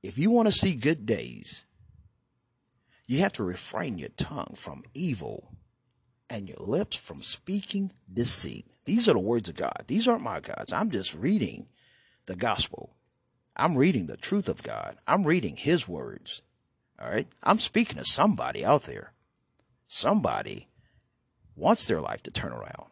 if 0.00 0.16
you 0.16 0.30
want 0.30 0.46
to 0.46 0.52
see 0.52 0.76
good 0.76 1.06
days, 1.06 1.64
you 3.08 3.18
have 3.18 3.32
to 3.32 3.42
refrain 3.42 3.98
your 3.98 4.10
tongue 4.10 4.54
from 4.56 4.84
evil 4.94 5.51
and 6.32 6.48
your 6.48 6.58
lips 6.58 6.96
from 6.96 7.20
speaking 7.20 7.92
deceit. 8.12 8.66
These 8.84 9.08
are 9.08 9.12
the 9.12 9.20
words 9.20 9.48
of 9.48 9.56
God. 9.56 9.84
These 9.86 10.08
aren't 10.08 10.22
my 10.22 10.40
gods. 10.40 10.72
I'm 10.72 10.90
just 10.90 11.14
reading 11.14 11.68
the 12.26 12.36
gospel. 12.36 12.96
I'm 13.56 13.76
reading 13.76 14.06
the 14.06 14.16
truth 14.16 14.48
of 14.48 14.62
God. 14.62 14.96
I'm 15.06 15.24
reading 15.24 15.56
his 15.56 15.86
words. 15.86 16.42
All 17.00 17.10
right. 17.10 17.28
I'm 17.42 17.58
speaking 17.58 17.98
to 17.98 18.04
somebody 18.04 18.64
out 18.64 18.84
there. 18.84 19.12
Somebody 19.86 20.68
wants 21.54 21.86
their 21.86 22.00
life 22.00 22.22
to 22.24 22.30
turn 22.30 22.52
around 22.52 22.86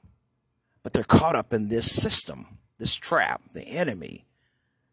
but 0.82 0.92
they're 0.92 1.04
caught 1.04 1.36
up 1.36 1.52
in 1.52 1.68
this 1.68 1.90
system, 1.90 2.58
this 2.78 2.94
trap, 2.94 3.42
the 3.52 3.66
enemy. 3.66 4.26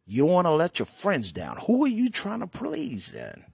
You 0.05 0.25
want 0.25 0.45
to 0.45 0.51
let 0.51 0.79
your 0.79 0.85
friends 0.85 1.31
down. 1.31 1.57
Who 1.67 1.83
are 1.83 1.89
you 1.89 2.09
trying 2.09 2.39
to 2.39 2.47
please 2.47 3.13
then? 3.13 3.45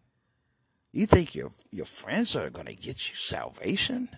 You 0.92 1.06
think 1.06 1.34
your 1.34 1.52
your 1.72 1.86
friends 1.86 2.36
are 2.36 2.50
going 2.50 2.68
to 2.68 2.76
get 2.76 3.10
you 3.10 3.16
salvation 3.16 4.10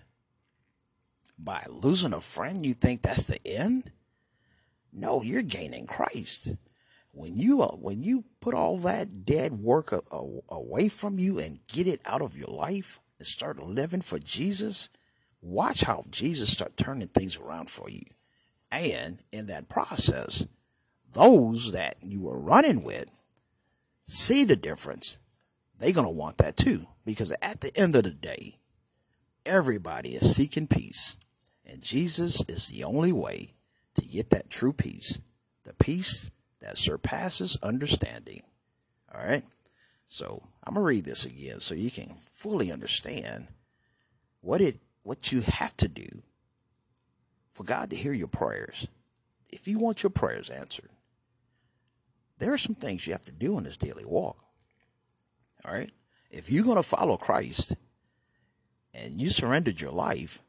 by 1.38 1.64
losing 1.68 2.12
a 2.12 2.20
friend? 2.20 2.64
You 2.64 2.74
think 2.74 3.02
that's 3.02 3.26
the 3.26 3.44
end? 3.46 3.90
No, 4.92 5.22
you're 5.22 5.42
gaining 5.42 5.86
Christ. 5.86 6.54
When 7.12 7.36
you 7.36 7.62
uh, 7.62 7.76
when 7.76 8.02
you 8.02 8.24
put 8.40 8.54
all 8.54 8.78
that 8.78 9.24
dead 9.24 9.52
work 9.52 9.92
a, 9.92 10.00
a, 10.10 10.40
away 10.48 10.88
from 10.88 11.18
you 11.18 11.38
and 11.38 11.60
get 11.66 11.86
it 11.86 12.00
out 12.04 12.22
of 12.22 12.36
your 12.36 12.48
life 12.48 13.00
and 13.18 13.26
start 13.26 13.62
living 13.62 14.02
for 14.02 14.18
Jesus, 14.18 14.88
watch 15.40 15.82
how 15.82 16.04
Jesus 16.10 16.52
start 16.52 16.76
turning 16.76 17.08
things 17.08 17.36
around 17.38 17.70
for 17.70 17.88
you. 17.88 18.04
And 18.70 19.18
in 19.32 19.46
that 19.46 19.68
process, 19.68 20.46
those 21.12 21.72
that 21.72 21.96
you 22.02 22.20
were 22.20 22.38
running 22.38 22.82
with 22.82 23.10
see 24.06 24.44
the 24.44 24.56
difference. 24.56 25.18
They're 25.78 25.92
going 25.92 26.06
to 26.06 26.12
want 26.12 26.38
that 26.38 26.56
too. 26.56 26.86
Because 27.04 27.32
at 27.40 27.60
the 27.60 27.76
end 27.76 27.94
of 27.96 28.04
the 28.04 28.10
day, 28.10 28.56
everybody 29.44 30.10
is 30.14 30.34
seeking 30.34 30.66
peace. 30.66 31.16
And 31.66 31.82
Jesus 31.82 32.44
is 32.48 32.68
the 32.68 32.84
only 32.84 33.12
way 33.12 33.54
to 33.94 34.06
get 34.06 34.30
that 34.30 34.50
true 34.50 34.72
peace. 34.72 35.20
The 35.64 35.74
peace 35.74 36.30
that 36.60 36.78
surpasses 36.78 37.58
understanding. 37.62 38.42
All 39.12 39.24
right. 39.24 39.44
So 40.08 40.42
I'm 40.64 40.74
going 40.74 40.84
to 40.84 40.88
read 40.88 41.04
this 41.04 41.24
again 41.24 41.60
so 41.60 41.74
you 41.74 41.90
can 41.90 42.16
fully 42.20 42.70
understand 42.70 43.48
what 44.40 44.60
it 44.60 44.80
what 45.02 45.30
you 45.30 45.40
have 45.40 45.76
to 45.76 45.88
do 45.88 46.22
for 47.52 47.64
God 47.64 47.90
to 47.90 47.96
hear 47.96 48.12
your 48.12 48.26
prayers. 48.28 48.88
If 49.52 49.68
you 49.68 49.78
want 49.78 50.02
your 50.02 50.10
prayers 50.10 50.50
answered, 50.50 50.90
there 52.38 52.52
are 52.52 52.58
some 52.58 52.74
things 52.74 53.06
you 53.06 53.12
have 53.12 53.24
to 53.26 53.32
do 53.32 53.56
in 53.56 53.64
this 53.64 53.76
daily 53.76 54.04
walk. 54.04 54.44
All 55.64 55.72
right? 55.72 55.90
If 56.30 56.50
you're 56.50 56.64
going 56.64 56.76
to 56.76 56.82
follow 56.82 57.16
Christ 57.16 57.76
and 58.92 59.20
you 59.20 59.30
surrendered 59.30 59.80
your 59.80 59.92
life, 59.92 60.42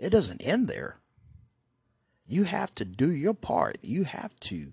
it 0.00 0.10
doesn't 0.10 0.40
end 0.40 0.66
there. 0.66 0.96
You 2.26 2.44
have 2.44 2.74
to 2.76 2.84
do 2.84 3.10
your 3.10 3.34
part. 3.34 3.78
You 3.82 4.04
have 4.04 4.34
to 4.40 4.72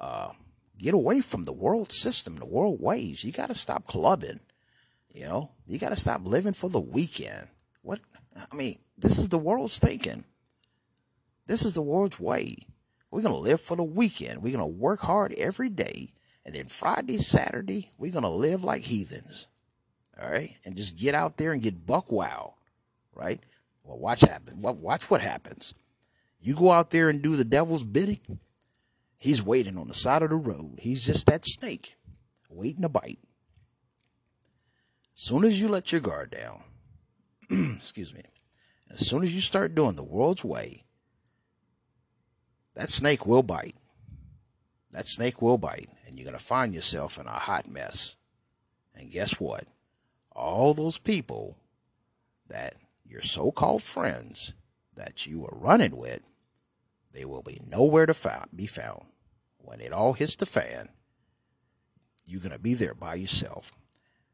uh, 0.00 0.30
get 0.78 0.94
away 0.94 1.20
from 1.20 1.44
the 1.44 1.52
world 1.52 1.92
system, 1.92 2.36
the 2.36 2.46
world 2.46 2.80
ways. 2.80 3.24
You 3.24 3.32
got 3.32 3.48
to 3.48 3.54
stop 3.54 3.86
clubbing. 3.86 4.40
You 5.12 5.26
know, 5.26 5.50
you 5.66 5.78
got 5.78 5.90
to 5.90 5.96
stop 5.96 6.22
living 6.24 6.54
for 6.54 6.68
the 6.68 6.80
weekend. 6.80 7.46
What? 7.82 8.00
I 8.50 8.54
mean, 8.56 8.78
this 8.98 9.18
is 9.18 9.28
the 9.28 9.38
world's 9.38 9.78
thinking. 9.78 10.24
This 11.46 11.64
is 11.64 11.74
the 11.74 11.82
world's 11.82 12.18
way. 12.18 12.56
We're 13.10 13.22
going 13.22 13.34
to 13.34 13.40
live 13.40 13.60
for 13.60 13.76
the 13.76 13.84
weekend. 13.84 14.42
We're 14.42 14.56
going 14.56 14.72
to 14.72 14.78
work 14.78 15.00
hard 15.00 15.32
every 15.34 15.68
day. 15.68 16.12
And 16.44 16.54
then 16.54 16.66
Friday, 16.66 17.18
Saturday, 17.18 17.90
we're 17.96 18.12
going 18.12 18.24
to 18.24 18.28
live 18.28 18.64
like 18.64 18.82
heathens. 18.82 19.46
All 20.20 20.28
right. 20.28 20.50
And 20.64 20.76
just 20.76 20.98
get 20.98 21.14
out 21.14 21.36
there 21.36 21.52
and 21.52 21.62
get 21.62 21.86
buck 21.86 22.10
wow. 22.10 22.54
Right. 23.14 23.40
Well, 23.84 23.98
watch 23.98 24.22
happen. 24.22 24.60
Watch 24.60 25.10
what 25.10 25.20
happens. 25.20 25.74
You 26.40 26.54
go 26.56 26.72
out 26.72 26.90
there 26.90 27.08
and 27.08 27.22
do 27.22 27.36
the 27.36 27.44
devil's 27.44 27.84
bidding. 27.84 28.40
He's 29.16 29.42
waiting 29.42 29.78
on 29.78 29.88
the 29.88 29.94
side 29.94 30.22
of 30.22 30.30
the 30.30 30.36
road. 30.36 30.78
He's 30.78 31.06
just 31.06 31.26
that 31.26 31.44
snake 31.44 31.96
waiting 32.50 32.82
to 32.82 32.88
bite. 32.88 33.18
As 35.14 35.20
soon 35.20 35.44
as 35.44 35.60
you 35.60 35.68
let 35.68 35.92
your 35.92 36.00
guard 36.00 36.30
down, 36.30 36.62
excuse 37.76 38.14
me, 38.14 38.22
as 38.90 39.06
soon 39.06 39.22
as 39.22 39.34
you 39.34 39.40
start 39.40 39.74
doing 39.74 39.94
the 39.94 40.04
world's 40.04 40.44
way, 40.44 40.84
that 42.74 42.88
snake 42.88 43.26
will 43.26 43.42
bite. 43.42 43.76
That 44.90 45.06
snake 45.06 45.42
will 45.42 45.58
bite, 45.58 45.88
and 46.06 46.16
you're 46.16 46.26
going 46.26 46.38
to 46.38 46.44
find 46.44 46.74
yourself 46.74 47.18
in 47.18 47.26
a 47.26 47.30
hot 47.30 47.68
mess. 47.68 48.16
And 48.94 49.10
guess 49.10 49.40
what? 49.40 49.64
All 50.32 50.74
those 50.74 50.98
people 50.98 51.58
that 52.48 52.74
your 53.04 53.20
so 53.20 53.50
called 53.50 53.82
friends 53.82 54.54
that 54.94 55.26
you 55.26 55.40
were 55.40 55.56
running 55.56 55.96
with, 55.96 56.20
they 57.12 57.24
will 57.24 57.42
be 57.42 57.60
nowhere 57.70 58.06
to 58.06 58.46
be 58.54 58.66
found. 58.66 59.06
When 59.58 59.80
it 59.80 59.92
all 59.92 60.12
hits 60.12 60.36
the 60.36 60.46
fan, 60.46 60.90
you're 62.26 62.40
going 62.40 62.52
to 62.52 62.58
be 62.58 62.74
there 62.74 62.94
by 62.94 63.14
yourself. 63.14 63.72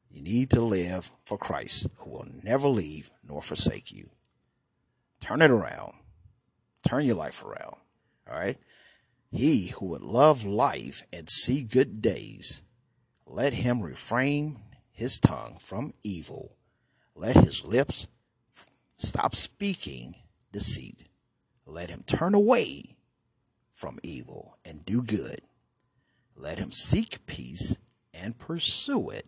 You 0.08 0.22
need 0.22 0.50
to 0.50 0.60
live 0.60 1.12
for 1.24 1.38
Christ, 1.38 1.88
who 1.98 2.10
will 2.10 2.28
never 2.42 2.68
leave 2.68 3.12
nor 3.22 3.42
forsake 3.42 3.92
you. 3.92 4.10
Turn 5.20 5.42
it 5.42 5.50
around. 5.50 5.94
Turn 6.82 7.04
your 7.04 7.16
life 7.16 7.44
around. 7.44 7.76
All 8.28 8.38
right. 8.38 8.58
He 9.30 9.68
who 9.68 9.86
would 9.86 10.02
love 10.02 10.44
life 10.44 11.06
and 11.12 11.30
see 11.30 11.62
good 11.62 12.02
days, 12.02 12.62
let 13.26 13.52
him 13.52 13.82
refrain 13.82 14.58
his 14.90 15.20
tongue 15.20 15.58
from 15.60 15.94
evil. 16.02 16.56
Let 17.14 17.36
his 17.36 17.64
lips 17.64 18.08
stop 19.00 19.34
speaking 19.34 20.14
deceit. 20.52 21.08
Let 21.66 21.90
him 21.90 22.02
turn 22.06 22.34
away 22.34 22.96
from 23.70 23.98
evil 24.02 24.58
and 24.64 24.84
do 24.84 25.02
good. 25.02 25.40
Let 26.36 26.58
him 26.58 26.70
seek 26.70 27.26
peace 27.26 27.76
and 28.12 28.38
pursue 28.38 29.10
it. 29.10 29.26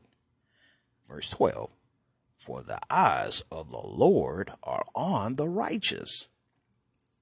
Verse 1.06 1.30
12 1.30 1.70
For 2.36 2.62
the 2.62 2.80
eyes 2.90 3.44
of 3.50 3.70
the 3.70 3.82
Lord 3.82 4.50
are 4.62 4.84
on 4.94 5.36
the 5.36 5.48
righteous 5.48 6.28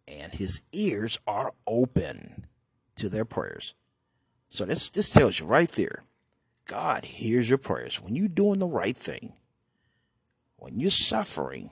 and 0.08 0.34
his 0.34 0.62
ears 0.72 1.18
are 1.26 1.52
open 1.66 2.46
to 2.96 3.08
their 3.08 3.24
prayers. 3.24 3.74
So 4.48 4.64
this 4.64 4.90
this 4.90 5.08
tells 5.08 5.38
you 5.38 5.46
right 5.46 5.70
there, 5.70 6.04
God 6.66 7.04
hears 7.04 7.48
your 7.48 7.58
prayers 7.58 8.00
when 8.00 8.16
you're 8.16 8.28
doing 8.28 8.58
the 8.58 8.66
right 8.66 8.96
thing. 8.96 9.34
When 10.56 10.78
you're 10.78 10.90
suffering 10.90 11.70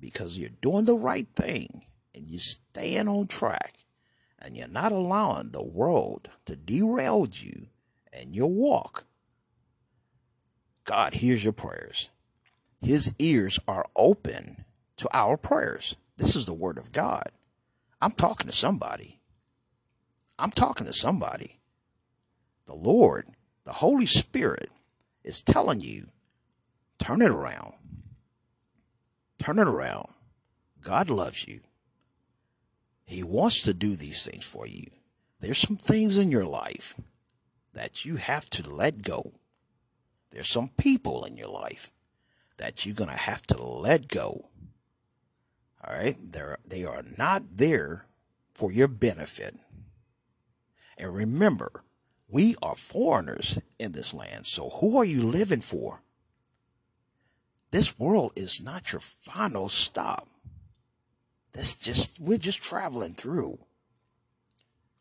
because 0.00 0.38
you're 0.38 0.50
doing 0.62 0.84
the 0.84 0.96
right 0.96 1.28
thing 1.34 1.82
and 2.14 2.28
you're 2.28 2.40
staying 2.40 3.08
on 3.08 3.26
track 3.26 3.74
and 4.38 4.56
you're 4.56 4.68
not 4.68 4.92
allowing 4.92 5.50
the 5.50 5.62
world 5.62 6.30
to 6.46 6.56
derail 6.56 7.26
you 7.30 7.66
and 8.12 8.34
your 8.34 8.50
walk, 8.50 9.04
God 10.84 11.14
hears 11.14 11.44
your 11.44 11.52
prayers. 11.52 12.08
His 12.80 13.14
ears 13.18 13.60
are 13.68 13.86
open 13.94 14.64
to 14.96 15.08
our 15.12 15.36
prayers. 15.36 15.96
This 16.16 16.34
is 16.34 16.46
the 16.46 16.54
word 16.54 16.78
of 16.78 16.92
God. 16.92 17.30
I'm 18.00 18.12
talking 18.12 18.46
to 18.46 18.56
somebody. 18.56 19.20
I'm 20.38 20.50
talking 20.50 20.86
to 20.86 20.92
somebody. 20.92 21.60
The 22.66 22.74
Lord, 22.74 23.26
the 23.64 23.74
Holy 23.74 24.06
Spirit, 24.06 24.70
is 25.22 25.42
telling 25.42 25.80
you 25.80 26.08
turn 26.98 27.20
it 27.20 27.30
around. 27.30 27.74
Turn 29.40 29.58
it 29.58 29.66
around. 29.66 30.08
God 30.82 31.10
loves 31.10 31.48
you. 31.48 31.60
He 33.04 33.22
wants 33.24 33.62
to 33.62 33.74
do 33.74 33.96
these 33.96 34.24
things 34.24 34.44
for 34.44 34.66
you. 34.66 34.86
There's 35.40 35.58
some 35.58 35.76
things 35.76 36.18
in 36.18 36.30
your 36.30 36.44
life 36.44 36.94
that 37.72 38.04
you 38.04 38.16
have 38.16 38.48
to 38.50 38.70
let 38.70 39.02
go. 39.02 39.32
There's 40.30 40.48
some 40.48 40.68
people 40.76 41.24
in 41.24 41.36
your 41.36 41.48
life 41.48 41.90
that 42.58 42.84
you're 42.84 42.94
going 42.94 43.10
to 43.10 43.16
have 43.16 43.42
to 43.48 43.60
let 43.60 44.06
go. 44.06 44.50
All 45.82 45.94
right. 45.94 46.16
They're, 46.20 46.58
they 46.64 46.84
are 46.84 47.02
not 47.16 47.56
there 47.56 48.04
for 48.54 48.70
your 48.70 48.88
benefit. 48.88 49.56
And 50.98 51.14
remember, 51.14 51.82
we 52.28 52.54
are 52.60 52.76
foreigners 52.76 53.58
in 53.78 53.92
this 53.92 54.12
land. 54.12 54.46
So 54.46 54.68
who 54.68 54.98
are 54.98 55.04
you 55.04 55.22
living 55.22 55.62
for? 55.62 56.02
This 57.70 57.98
world 57.98 58.32
is 58.34 58.62
not 58.62 58.92
your 58.92 59.00
final 59.00 59.68
stop. 59.68 60.28
This 61.52 61.74
just, 61.74 62.20
we're 62.20 62.38
just 62.38 62.62
traveling 62.62 63.14
through. 63.14 63.58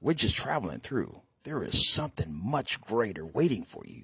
We're 0.01 0.13
just 0.13 0.35
traveling 0.35 0.79
through. 0.79 1.21
There 1.43 1.63
is 1.63 1.87
something 1.87 2.27
much 2.31 2.79
greater 2.81 3.25
waiting 3.25 3.63
for 3.63 3.83
you. 3.85 4.03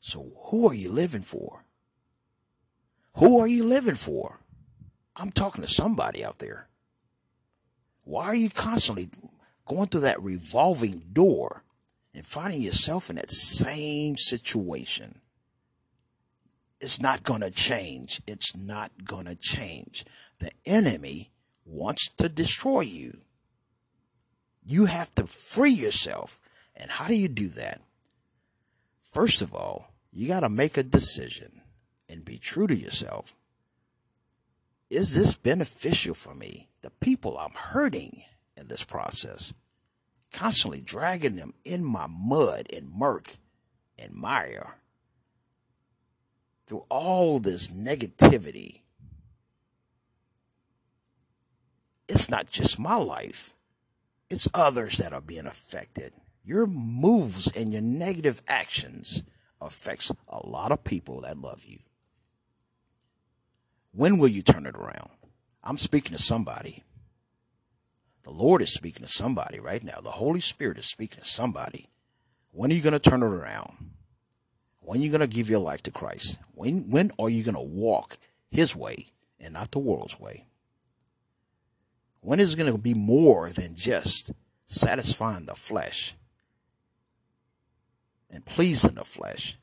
So 0.00 0.32
who 0.46 0.68
are 0.68 0.74
you 0.74 0.90
living 0.90 1.22
for? 1.22 1.64
Who 3.16 3.38
are 3.38 3.48
you 3.48 3.64
living 3.64 3.94
for? 3.94 4.40
I'm 5.16 5.30
talking 5.30 5.62
to 5.62 5.68
somebody 5.68 6.24
out 6.24 6.38
there. 6.38 6.68
Why 8.04 8.26
are 8.26 8.34
you 8.34 8.50
constantly 8.50 9.08
going 9.64 9.86
through 9.86 10.02
that 10.02 10.22
revolving 10.22 11.04
door 11.12 11.62
and 12.14 12.26
finding 12.26 12.60
yourself 12.60 13.08
in 13.08 13.16
that 13.16 13.30
same 13.30 14.16
situation? 14.16 15.20
It's 16.84 17.00
not 17.00 17.22
going 17.22 17.40
to 17.40 17.50
change. 17.50 18.20
It's 18.26 18.54
not 18.54 19.06
going 19.06 19.24
to 19.24 19.34
change. 19.34 20.04
The 20.38 20.50
enemy 20.66 21.30
wants 21.64 22.10
to 22.18 22.28
destroy 22.28 22.82
you. 22.82 23.22
You 24.66 24.84
have 24.84 25.14
to 25.14 25.26
free 25.26 25.70
yourself. 25.70 26.40
And 26.76 26.90
how 26.90 27.08
do 27.08 27.14
you 27.14 27.28
do 27.28 27.48
that? 27.48 27.80
First 29.02 29.40
of 29.40 29.54
all, 29.54 29.94
you 30.12 30.28
got 30.28 30.40
to 30.40 30.50
make 30.50 30.76
a 30.76 30.82
decision 30.82 31.62
and 32.06 32.22
be 32.22 32.36
true 32.36 32.66
to 32.66 32.76
yourself 32.76 33.32
is 34.90 35.14
this 35.14 35.32
beneficial 35.32 36.14
for 36.14 36.34
me? 36.34 36.68
The 36.82 36.90
people 36.90 37.38
I'm 37.38 37.54
hurting 37.54 38.22
in 38.58 38.68
this 38.68 38.84
process, 38.84 39.54
constantly 40.30 40.82
dragging 40.82 41.36
them 41.36 41.54
in 41.64 41.82
my 41.82 42.06
mud 42.06 42.66
and 42.70 42.92
murk 42.92 43.38
and 43.98 44.12
mire 44.12 44.76
through 46.66 46.84
all 46.88 47.38
this 47.38 47.68
negativity. 47.68 48.80
It's 52.08 52.30
not 52.30 52.50
just 52.50 52.78
my 52.78 52.96
life, 52.96 53.54
it's 54.30 54.48
others 54.54 54.98
that 54.98 55.12
are 55.12 55.20
being 55.20 55.46
affected. 55.46 56.12
Your 56.44 56.66
moves 56.66 57.50
and 57.56 57.72
your 57.72 57.82
negative 57.82 58.42
actions 58.46 59.22
affects 59.60 60.12
a 60.28 60.46
lot 60.46 60.72
of 60.72 60.84
people 60.84 61.22
that 61.22 61.38
love 61.38 61.64
you. 61.64 61.78
When 63.92 64.18
will 64.18 64.28
you 64.28 64.42
turn 64.42 64.66
it 64.66 64.74
around? 64.74 65.10
I'm 65.62 65.78
speaking 65.78 66.12
to 66.12 66.22
somebody. 66.22 66.82
The 68.24 68.30
Lord 68.30 68.60
is 68.60 68.74
speaking 68.74 69.02
to 69.02 69.08
somebody 69.08 69.60
right 69.60 69.82
now. 69.82 70.00
The 70.02 70.10
Holy 70.10 70.40
Spirit 70.40 70.78
is 70.78 70.86
speaking 70.86 71.20
to 71.20 71.24
somebody. 71.24 71.88
When 72.50 72.70
are 72.70 72.74
you 72.74 72.82
going 72.82 72.92
to 72.92 72.98
turn 72.98 73.22
it 73.22 73.26
around? 73.26 73.93
When 74.84 75.00
are 75.00 75.02
you 75.02 75.10
going 75.10 75.22
to 75.22 75.26
give 75.26 75.48
your 75.48 75.60
life 75.60 75.82
to 75.84 75.90
Christ? 75.90 76.38
When, 76.52 76.90
when 76.90 77.10
are 77.18 77.30
you 77.30 77.42
going 77.42 77.54
to 77.54 77.60
walk 77.60 78.18
his 78.50 78.76
way 78.76 79.06
and 79.40 79.54
not 79.54 79.70
the 79.70 79.78
world's 79.78 80.20
way? 80.20 80.46
When 82.20 82.38
is 82.38 82.52
it 82.52 82.58
going 82.58 82.72
to 82.72 82.78
be 82.78 82.94
more 82.94 83.50
than 83.50 83.74
just 83.74 84.32
satisfying 84.66 85.46
the 85.46 85.54
flesh 85.54 86.14
and 88.30 88.44
pleasing 88.44 88.94
the 88.94 89.04
flesh? 89.04 89.58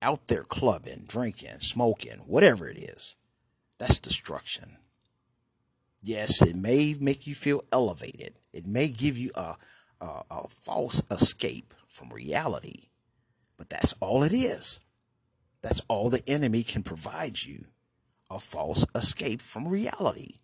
Out 0.00 0.26
there 0.26 0.42
clubbing, 0.42 1.04
drinking, 1.06 1.60
smoking, 1.60 2.22
whatever 2.26 2.66
it 2.66 2.78
is. 2.78 3.14
That's 3.78 3.98
destruction. 3.98 4.78
Yes, 6.02 6.42
it 6.42 6.56
may 6.56 6.96
make 6.98 7.26
you 7.26 7.34
feel 7.34 7.62
elevated. 7.70 8.34
It 8.52 8.66
may 8.66 8.88
give 8.88 9.16
you 9.16 9.30
a, 9.34 9.56
a, 10.00 10.22
a 10.30 10.48
false 10.48 11.02
escape 11.10 11.72
from 11.88 12.08
reality. 12.08 12.86
But 13.56 13.70
that's 13.70 13.94
all 14.00 14.22
it 14.22 14.32
is. 14.32 14.80
That's 15.62 15.80
all 15.88 16.10
the 16.10 16.28
enemy 16.28 16.62
can 16.62 16.82
provide 16.82 17.44
you 17.44 17.66
a 18.30 18.40
false 18.40 18.86
escape 18.94 19.40
from 19.40 19.68
reality. 19.68 20.36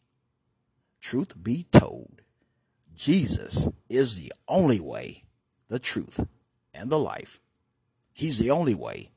Truth 1.00 1.42
be 1.42 1.64
told, 1.72 2.20
Jesus 2.94 3.68
is 3.88 4.16
the 4.16 4.32
only 4.46 4.78
way, 4.80 5.24
the 5.68 5.78
truth, 5.78 6.26
and 6.74 6.90
the 6.90 6.98
life. 6.98 7.40
He's 8.12 8.38
the 8.38 8.50
only 8.50 8.74
way. 8.74 9.10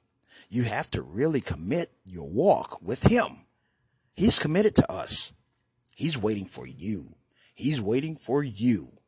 You 0.50 0.64
have 0.64 0.90
to 0.92 1.02
really 1.02 1.42
commit 1.42 1.92
your 2.06 2.30
walk 2.30 2.82
with 2.82 3.04
Him. 3.04 3.46
He's 4.14 4.40
committed 4.40 4.76
to 4.76 4.92
us. 4.92 5.34
He's 5.96 6.18
waiting 6.18 6.46
for 6.46 6.68
you. 6.68 7.16
He's 7.54 7.82
waiting 7.82 8.16
for 8.16 8.44
you. 8.44 9.00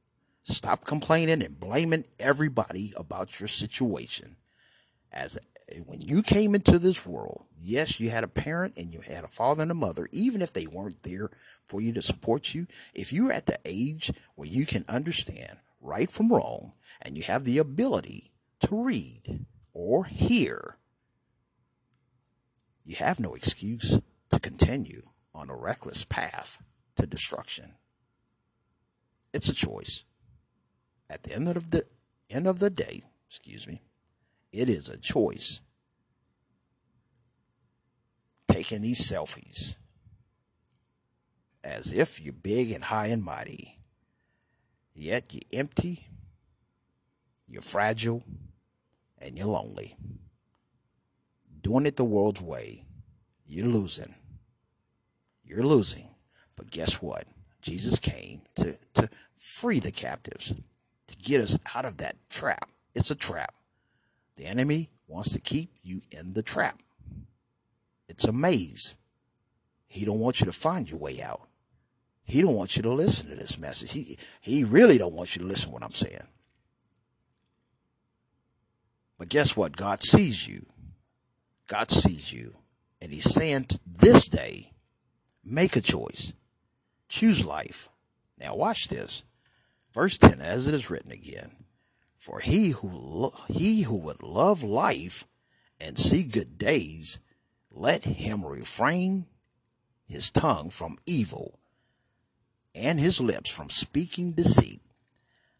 Stop 0.43 0.86
complaining 0.86 1.41
and 1.41 1.60
blaming 1.60 2.06
everybody 2.19 2.93
about 2.98 3.39
your 3.39 3.48
situation. 3.48 4.36
As 5.13 5.38
when 5.86 6.02
you 6.02 6.23
came 6.23 6.56
into 6.56 6.80
this 6.80 7.06
world, 7.06 7.45
yes, 7.58 7.99
you 7.99 8.10
had 8.10 8.23
a 8.23 8.28
parent 8.28 8.73
and 8.78 8.91
you 8.91 9.02
had 9.02 9.23
a 9.23 9.30
father 9.30 9.62
and 9.62 9.71
a 9.71 9.76
mother, 9.76 10.08
even 10.12 10.41
if 10.41 10.52
they 10.52 10.67
weren't 10.67 11.04
there 11.04 11.30
for 11.65 11.80
you 11.80 11.93
to 11.93 12.02
support 12.02 12.54
you. 12.54 12.67
If 12.93 13.13
you're 13.13 13.32
at 13.32 13.45
the 13.45 13.60
age 13.63 14.12
where 14.36 14.47
you 14.47 14.65
can 14.65 14.86
understand 14.89 15.60
right 15.80 16.12
from 16.12 16.34
wrong 16.34 16.73
and 17.02 17.15
you 17.15 17.23
have 17.23 17.43
the 17.43 17.60
ability 17.60 18.32
to 18.62 18.84
read 18.84 19.45
or 19.71 20.06
hear, 20.06 20.78
you 22.84 22.95
have 22.97 23.19
no 23.19 23.36
excuse 23.36 23.99
to 24.32 24.39
continue 24.39 25.04
on 25.34 25.49
a 25.49 25.56
reckless 25.56 26.06
path 26.06 26.63
to 26.95 27.06
destruction. 27.06 27.76
It's 29.34 29.49
a 29.49 29.54
choice. 29.54 30.04
At 31.10 31.23
the 31.23 31.34
end 31.34 31.47
of 31.47 31.71
the 31.71 31.86
end 32.30 32.47
of 32.47 32.60
the 32.60 32.69
day, 32.69 33.04
excuse 33.28 33.67
me, 33.67 33.82
it 34.54 34.70
is 34.70 34.88
a 34.88 34.98
choice. 34.98 35.62
Taking 38.48 38.82
these 38.82 39.02
selfies 39.12 39.78
as 41.63 41.92
if 41.92 42.22
you're 42.22 42.34
big 42.34 42.72
and 42.72 42.86
high 42.86 43.08
and 43.08 43.24
mighty, 43.24 43.80
yet 44.94 45.34
you're 45.34 45.42
empty, 45.52 46.08
you're 47.48 47.62
fragile, 47.62 48.24
and 49.18 49.38
you're 49.38 49.48
lonely. 49.48 49.98
Doing 51.62 51.86
it 51.86 51.96
the 51.96 52.04
world's 52.04 52.42
way, 52.42 52.86
you're 53.46 53.68
losing. 53.68 54.16
You're 55.44 55.63
losing. 55.63 56.10
But 56.56 56.70
guess 56.70 57.02
what? 57.02 57.26
Jesus 57.62 57.98
came 57.98 58.42
to, 58.56 58.78
to 58.94 59.10
free 59.38 59.80
the 59.80 59.92
captives, 59.92 60.54
to 61.08 61.16
get 61.16 61.42
us 61.42 61.58
out 61.74 61.86
of 61.86 61.98
that 61.98 62.18
trap. 62.30 62.70
It's 62.94 63.10
a 63.10 63.16
trap. 63.16 63.54
The 64.36 64.46
enemy 64.46 64.89
wants 65.08 65.34
to 65.34 65.39
keep 65.39 65.76
you 65.82 66.02
in 66.12 66.34
the 66.34 66.43
trap. 66.43 66.82
It's 68.08 68.26
a 68.26 68.32
maze. 68.32 68.96
He 69.88 70.06
don't 70.06 70.19
want 70.19 70.39
you 70.39 70.46
to 70.46 70.52
find 70.52 70.89
your 70.89 71.00
way 71.00 71.22
out. 71.22 71.48
He 72.24 72.41
don't 72.41 72.56
want 72.56 72.76
you 72.76 72.84
to 72.84 72.91
listen 72.91 73.30
to 73.30 73.36
this 73.36 73.58
message. 73.58 73.91
He 73.91 74.17
he 74.39 74.63
really 74.63 74.98
don't 74.98 75.13
want 75.13 75.36
you 75.36 75.41
to 75.41 75.48
listen 75.48 75.67
to 75.67 75.74
what 75.74 75.84
I'm 75.84 75.91
saying. 75.91 76.28
But 79.17 79.30
guess 79.30 79.56
what? 79.56 79.76
God 79.76 80.02
sees 80.02 80.48
you. 80.48 80.65
God 81.67 81.91
sees 81.91 82.34
you. 82.34 82.56
And 83.02 83.12
he's 83.12 83.34
saying 83.34 83.67
this 83.86 84.28
day, 84.28 84.72
make 85.43 85.76
a 85.76 85.82
choice. 85.82 86.34
Choose 87.10 87.46
life. 87.46 87.89
Now 88.39 88.56
watch 88.56 88.88
this. 88.88 89.24
Verse 89.93 90.17
10, 90.17 90.41
as 90.41 90.67
it 90.67 90.74
is 90.74 90.89
written 90.89 91.12
again. 91.12 91.52
For 92.24 92.40
he 92.40 92.70
who 92.70 92.88
lo- 92.90 93.34
he 93.50 93.82
who 93.82 93.98
would 93.98 94.24
love 94.24 94.64
life 94.64 95.26
and 95.78 96.00
see 96.00 96.24
good 96.24 96.58
days, 96.58 97.20
let 97.70 98.06
him 98.06 98.46
refrain 98.46 99.26
his 100.08 100.30
tongue 100.30 100.70
from 100.70 101.00
evil 101.06 101.60
and 102.74 102.98
his 102.98 103.20
lips 103.20 103.54
from 103.54 103.70
speaking 103.70 104.32
deceit. 104.32 104.80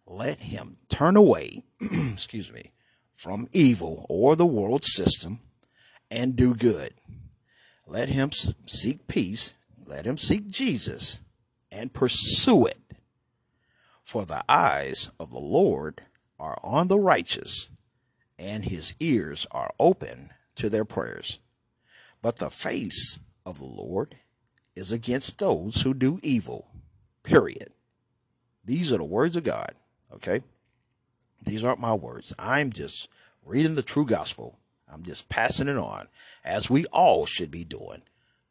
Let 0.06 0.38
him 0.38 0.78
turn 0.88 1.18
away, 1.18 1.66
excuse 1.82 2.50
me, 2.50 2.72
from 3.14 3.50
evil 3.52 4.06
or 4.08 4.38
the 4.38 4.46
world 4.46 4.86
system 4.86 5.42
and 6.10 6.34
do 6.34 6.56
good. 6.56 6.94
Let 7.86 8.08
him 8.08 8.32
seek 8.32 9.10
peace. 9.10 9.54
Let 9.86 10.06
him 10.06 10.16
seek 10.16 10.48
Jesus 10.48 11.20
and 11.70 11.92
pursue 11.92 12.68
it. 12.68 12.80
For 14.02 14.24
the 14.24 14.46
eyes 14.48 15.12
of 15.20 15.30
the 15.30 15.40
Lord 15.40 16.04
are 16.44 16.60
on 16.62 16.90
the 16.90 17.00
righteous, 17.00 17.70
and 18.38 18.66
his 18.66 18.96
ears 19.00 19.48
are 19.52 19.74
open 19.80 20.32
to 20.56 20.70
their 20.70 20.84
prayers. 20.84 21.40
But 22.22 22.38
the 22.38 22.50
face 22.50 23.22
of 23.46 23.60
the 23.60 23.66
Lord 23.66 24.16
is 24.76 24.92
against 24.92 25.40
those 25.40 25.84
who 25.84 25.94
do 25.94 26.20
evil. 26.22 26.68
Period. 27.24 27.70
These 28.66 28.92
are 28.92 28.98
the 28.98 29.06
words 29.06 29.38
of 29.38 29.46
God. 29.46 29.72
Okay? 30.14 30.42
These 31.42 31.64
aren't 31.64 31.80
my 31.80 31.94
words. 31.94 32.34
I'm 32.38 32.72
just 32.72 33.08
reading 33.46 33.76
the 33.76 33.82
true 33.82 34.06
gospel. 34.06 34.60
I'm 34.92 35.04
just 35.04 35.30
passing 35.30 35.70
it 35.70 35.78
on 35.78 36.10
as 36.44 36.70
we 36.70 36.86
all 36.88 37.26
should 37.26 37.52
be 37.52 37.64
doing. 37.64 38.02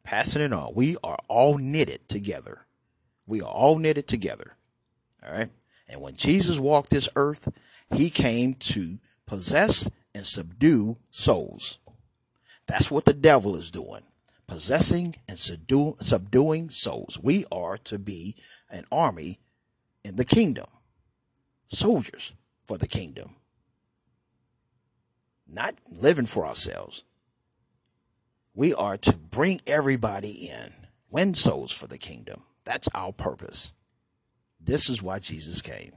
Passing 0.03 0.41
it 0.41 0.51
on. 0.51 0.73
We 0.73 0.97
are 1.03 1.19
all 1.27 1.59
knitted 1.59 2.09
together. 2.09 2.65
We 3.27 3.39
are 3.41 3.51
all 3.51 3.77
knitted 3.77 4.07
together. 4.07 4.55
All 5.23 5.31
right. 5.31 5.49
And 5.87 6.01
when 6.01 6.15
Jesus 6.15 6.59
walked 6.59 6.89
this 6.89 7.07
earth, 7.15 7.49
he 7.93 8.09
came 8.09 8.53
to 8.55 8.99
possess 9.25 9.89
and 10.13 10.25
subdue 10.25 10.97
souls. 11.09 11.79
That's 12.67 12.91
what 12.91 13.05
the 13.05 13.13
devil 13.13 13.55
is 13.55 13.71
doing 13.71 14.03
possessing 14.45 15.15
and 15.27 15.39
subduing 15.39 16.69
souls. 16.69 17.19
We 17.21 17.45
are 17.51 17.77
to 17.77 17.97
be 17.97 18.35
an 18.69 18.85
army 18.91 19.39
in 20.03 20.15
the 20.15 20.25
kingdom, 20.25 20.67
soldiers 21.67 22.33
for 22.65 22.77
the 22.77 22.87
kingdom, 22.87 23.35
not 25.47 25.75
living 25.89 26.25
for 26.25 26.45
ourselves. 26.45 27.03
We 28.53 28.73
are 28.73 28.97
to 28.97 29.13
bring 29.17 29.61
everybody 29.65 30.51
in, 30.51 30.73
win 31.09 31.33
souls 31.33 31.71
for 31.71 31.87
the 31.87 31.97
kingdom. 31.97 32.43
That's 32.63 32.89
our 32.93 33.11
purpose. 33.11 33.73
This 34.59 34.87
is 34.87 35.01
why 35.01 35.19
Jesus 35.19 35.61
came. 35.61 35.93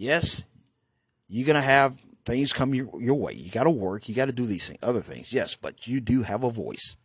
Yes, 0.00 0.44
you're 1.28 1.46
going 1.46 1.56
to 1.56 1.60
have 1.60 1.98
things 2.24 2.54
come 2.54 2.74
your, 2.74 2.88
your 2.98 3.16
way. 3.16 3.34
You 3.34 3.50
got 3.50 3.64
to 3.64 3.70
work. 3.70 4.08
You 4.08 4.14
got 4.14 4.28
to 4.28 4.34
do 4.34 4.46
these 4.46 4.66
things, 4.66 4.78
other 4.82 5.00
things. 5.00 5.30
Yes, 5.30 5.56
but 5.56 5.86
you 5.86 6.00
do 6.00 6.22
have 6.22 6.42
a 6.42 6.48
voice. 6.48 6.96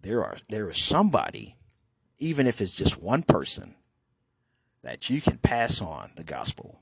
There 0.00 0.24
are 0.24 0.38
there 0.48 0.68
is 0.68 0.82
somebody, 0.82 1.54
even 2.18 2.48
if 2.48 2.60
it's 2.60 2.74
just 2.74 3.00
one 3.00 3.22
person, 3.22 3.76
that 4.82 5.10
you 5.10 5.20
can 5.20 5.38
pass 5.38 5.80
on 5.80 6.10
the 6.16 6.24
gospel 6.24 6.80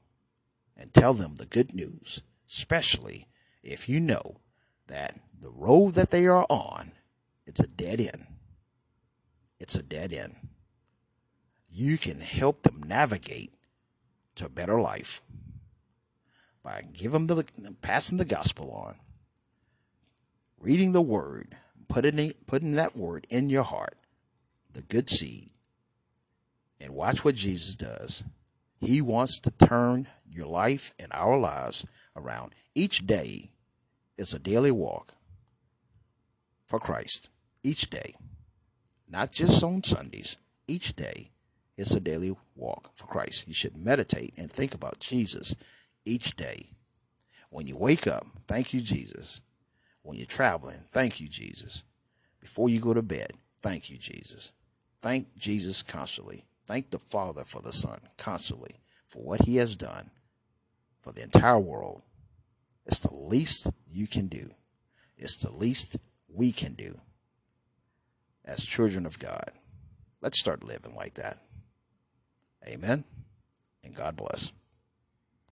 and 0.74 0.94
tell 0.94 1.12
them 1.12 1.34
the 1.34 1.44
good 1.44 1.74
news, 1.74 2.22
especially 2.48 3.28
if 3.62 3.90
you 3.90 4.00
know 4.00 4.40
that 4.86 5.20
the 5.38 5.50
road 5.50 5.96
that 5.96 6.10
they 6.10 6.26
are 6.26 6.46
on, 6.48 6.92
it's 7.46 7.60
a 7.60 7.66
dead 7.66 8.00
end. 8.00 8.24
It's 9.60 9.74
a 9.74 9.82
dead 9.82 10.14
end. 10.14 10.36
You 11.68 11.98
can 11.98 12.20
help 12.20 12.62
them 12.62 12.82
navigate 12.86 13.52
to 14.38 14.46
a 14.46 14.50
better 14.50 14.80
life 14.80 15.22
by 16.62 16.82
giving 16.92 17.26
them 17.26 17.36
the 17.36 17.76
passing 17.80 18.18
the 18.18 18.24
gospel 18.24 18.70
on, 18.72 18.96
reading 20.58 20.92
the 20.92 21.02
word, 21.02 21.56
putting 21.88 22.32
putting 22.46 22.72
that 22.72 22.96
word 22.96 23.26
in 23.30 23.50
your 23.50 23.62
heart, 23.62 23.98
the 24.72 24.82
good 24.82 25.08
seed, 25.10 25.50
and 26.80 26.94
watch 26.94 27.24
what 27.24 27.34
Jesus 27.34 27.76
does. 27.76 28.24
He 28.80 29.00
wants 29.00 29.40
to 29.40 29.50
turn 29.50 30.06
your 30.30 30.46
life 30.46 30.94
and 30.98 31.10
our 31.12 31.36
lives 31.38 31.84
around. 32.16 32.54
Each 32.74 33.04
day 33.06 33.50
is 34.16 34.32
a 34.32 34.38
daily 34.38 34.70
walk 34.70 35.14
for 36.64 36.78
Christ. 36.78 37.28
Each 37.64 37.90
day, 37.90 38.14
not 39.08 39.32
just 39.32 39.64
on 39.64 39.82
Sundays. 39.82 40.38
Each 40.68 40.94
day 40.94 41.30
is 41.78 41.94
a 41.94 42.00
daily 42.00 42.36
walk 42.56 42.90
for 42.94 43.06
Christ. 43.06 43.46
You 43.46 43.54
should 43.54 43.76
meditate 43.76 44.34
and 44.36 44.50
think 44.50 44.74
about 44.74 44.98
Jesus 44.98 45.54
each 46.04 46.36
day. 46.36 46.70
When 47.50 47.66
you 47.66 47.76
wake 47.78 48.06
up, 48.06 48.26
thank 48.46 48.74
you, 48.74 48.80
Jesus. 48.80 49.40
When 50.02 50.18
you're 50.18 50.26
traveling, 50.26 50.82
thank 50.86 51.20
you, 51.20 51.28
Jesus. 51.28 51.84
Before 52.40 52.68
you 52.68 52.80
go 52.80 52.92
to 52.94 53.02
bed, 53.02 53.32
thank 53.56 53.88
you, 53.88 53.96
Jesus. 53.96 54.52
Thank 54.98 55.36
Jesus 55.36 55.82
constantly. 55.82 56.44
Thank 56.66 56.90
the 56.90 56.98
Father 56.98 57.44
for 57.44 57.62
the 57.62 57.72
Son 57.72 58.00
constantly 58.18 58.80
for 59.06 59.22
what 59.22 59.42
he 59.42 59.56
has 59.56 59.76
done 59.76 60.10
for 61.00 61.12
the 61.12 61.22
entire 61.22 61.58
world. 61.58 62.02
It's 62.84 62.98
the 62.98 63.14
least 63.14 63.70
you 63.88 64.06
can 64.06 64.26
do. 64.26 64.50
It's 65.16 65.36
the 65.36 65.52
least 65.52 65.96
we 66.28 66.52
can 66.52 66.74
do 66.74 67.00
as 68.44 68.64
children 68.64 69.06
of 69.06 69.18
God. 69.18 69.52
Let's 70.20 70.38
start 70.38 70.64
living 70.64 70.94
like 70.94 71.14
that. 71.14 71.38
Amen. 72.66 73.04
And 73.84 73.94
God 73.94 74.16
bless. 74.16 74.52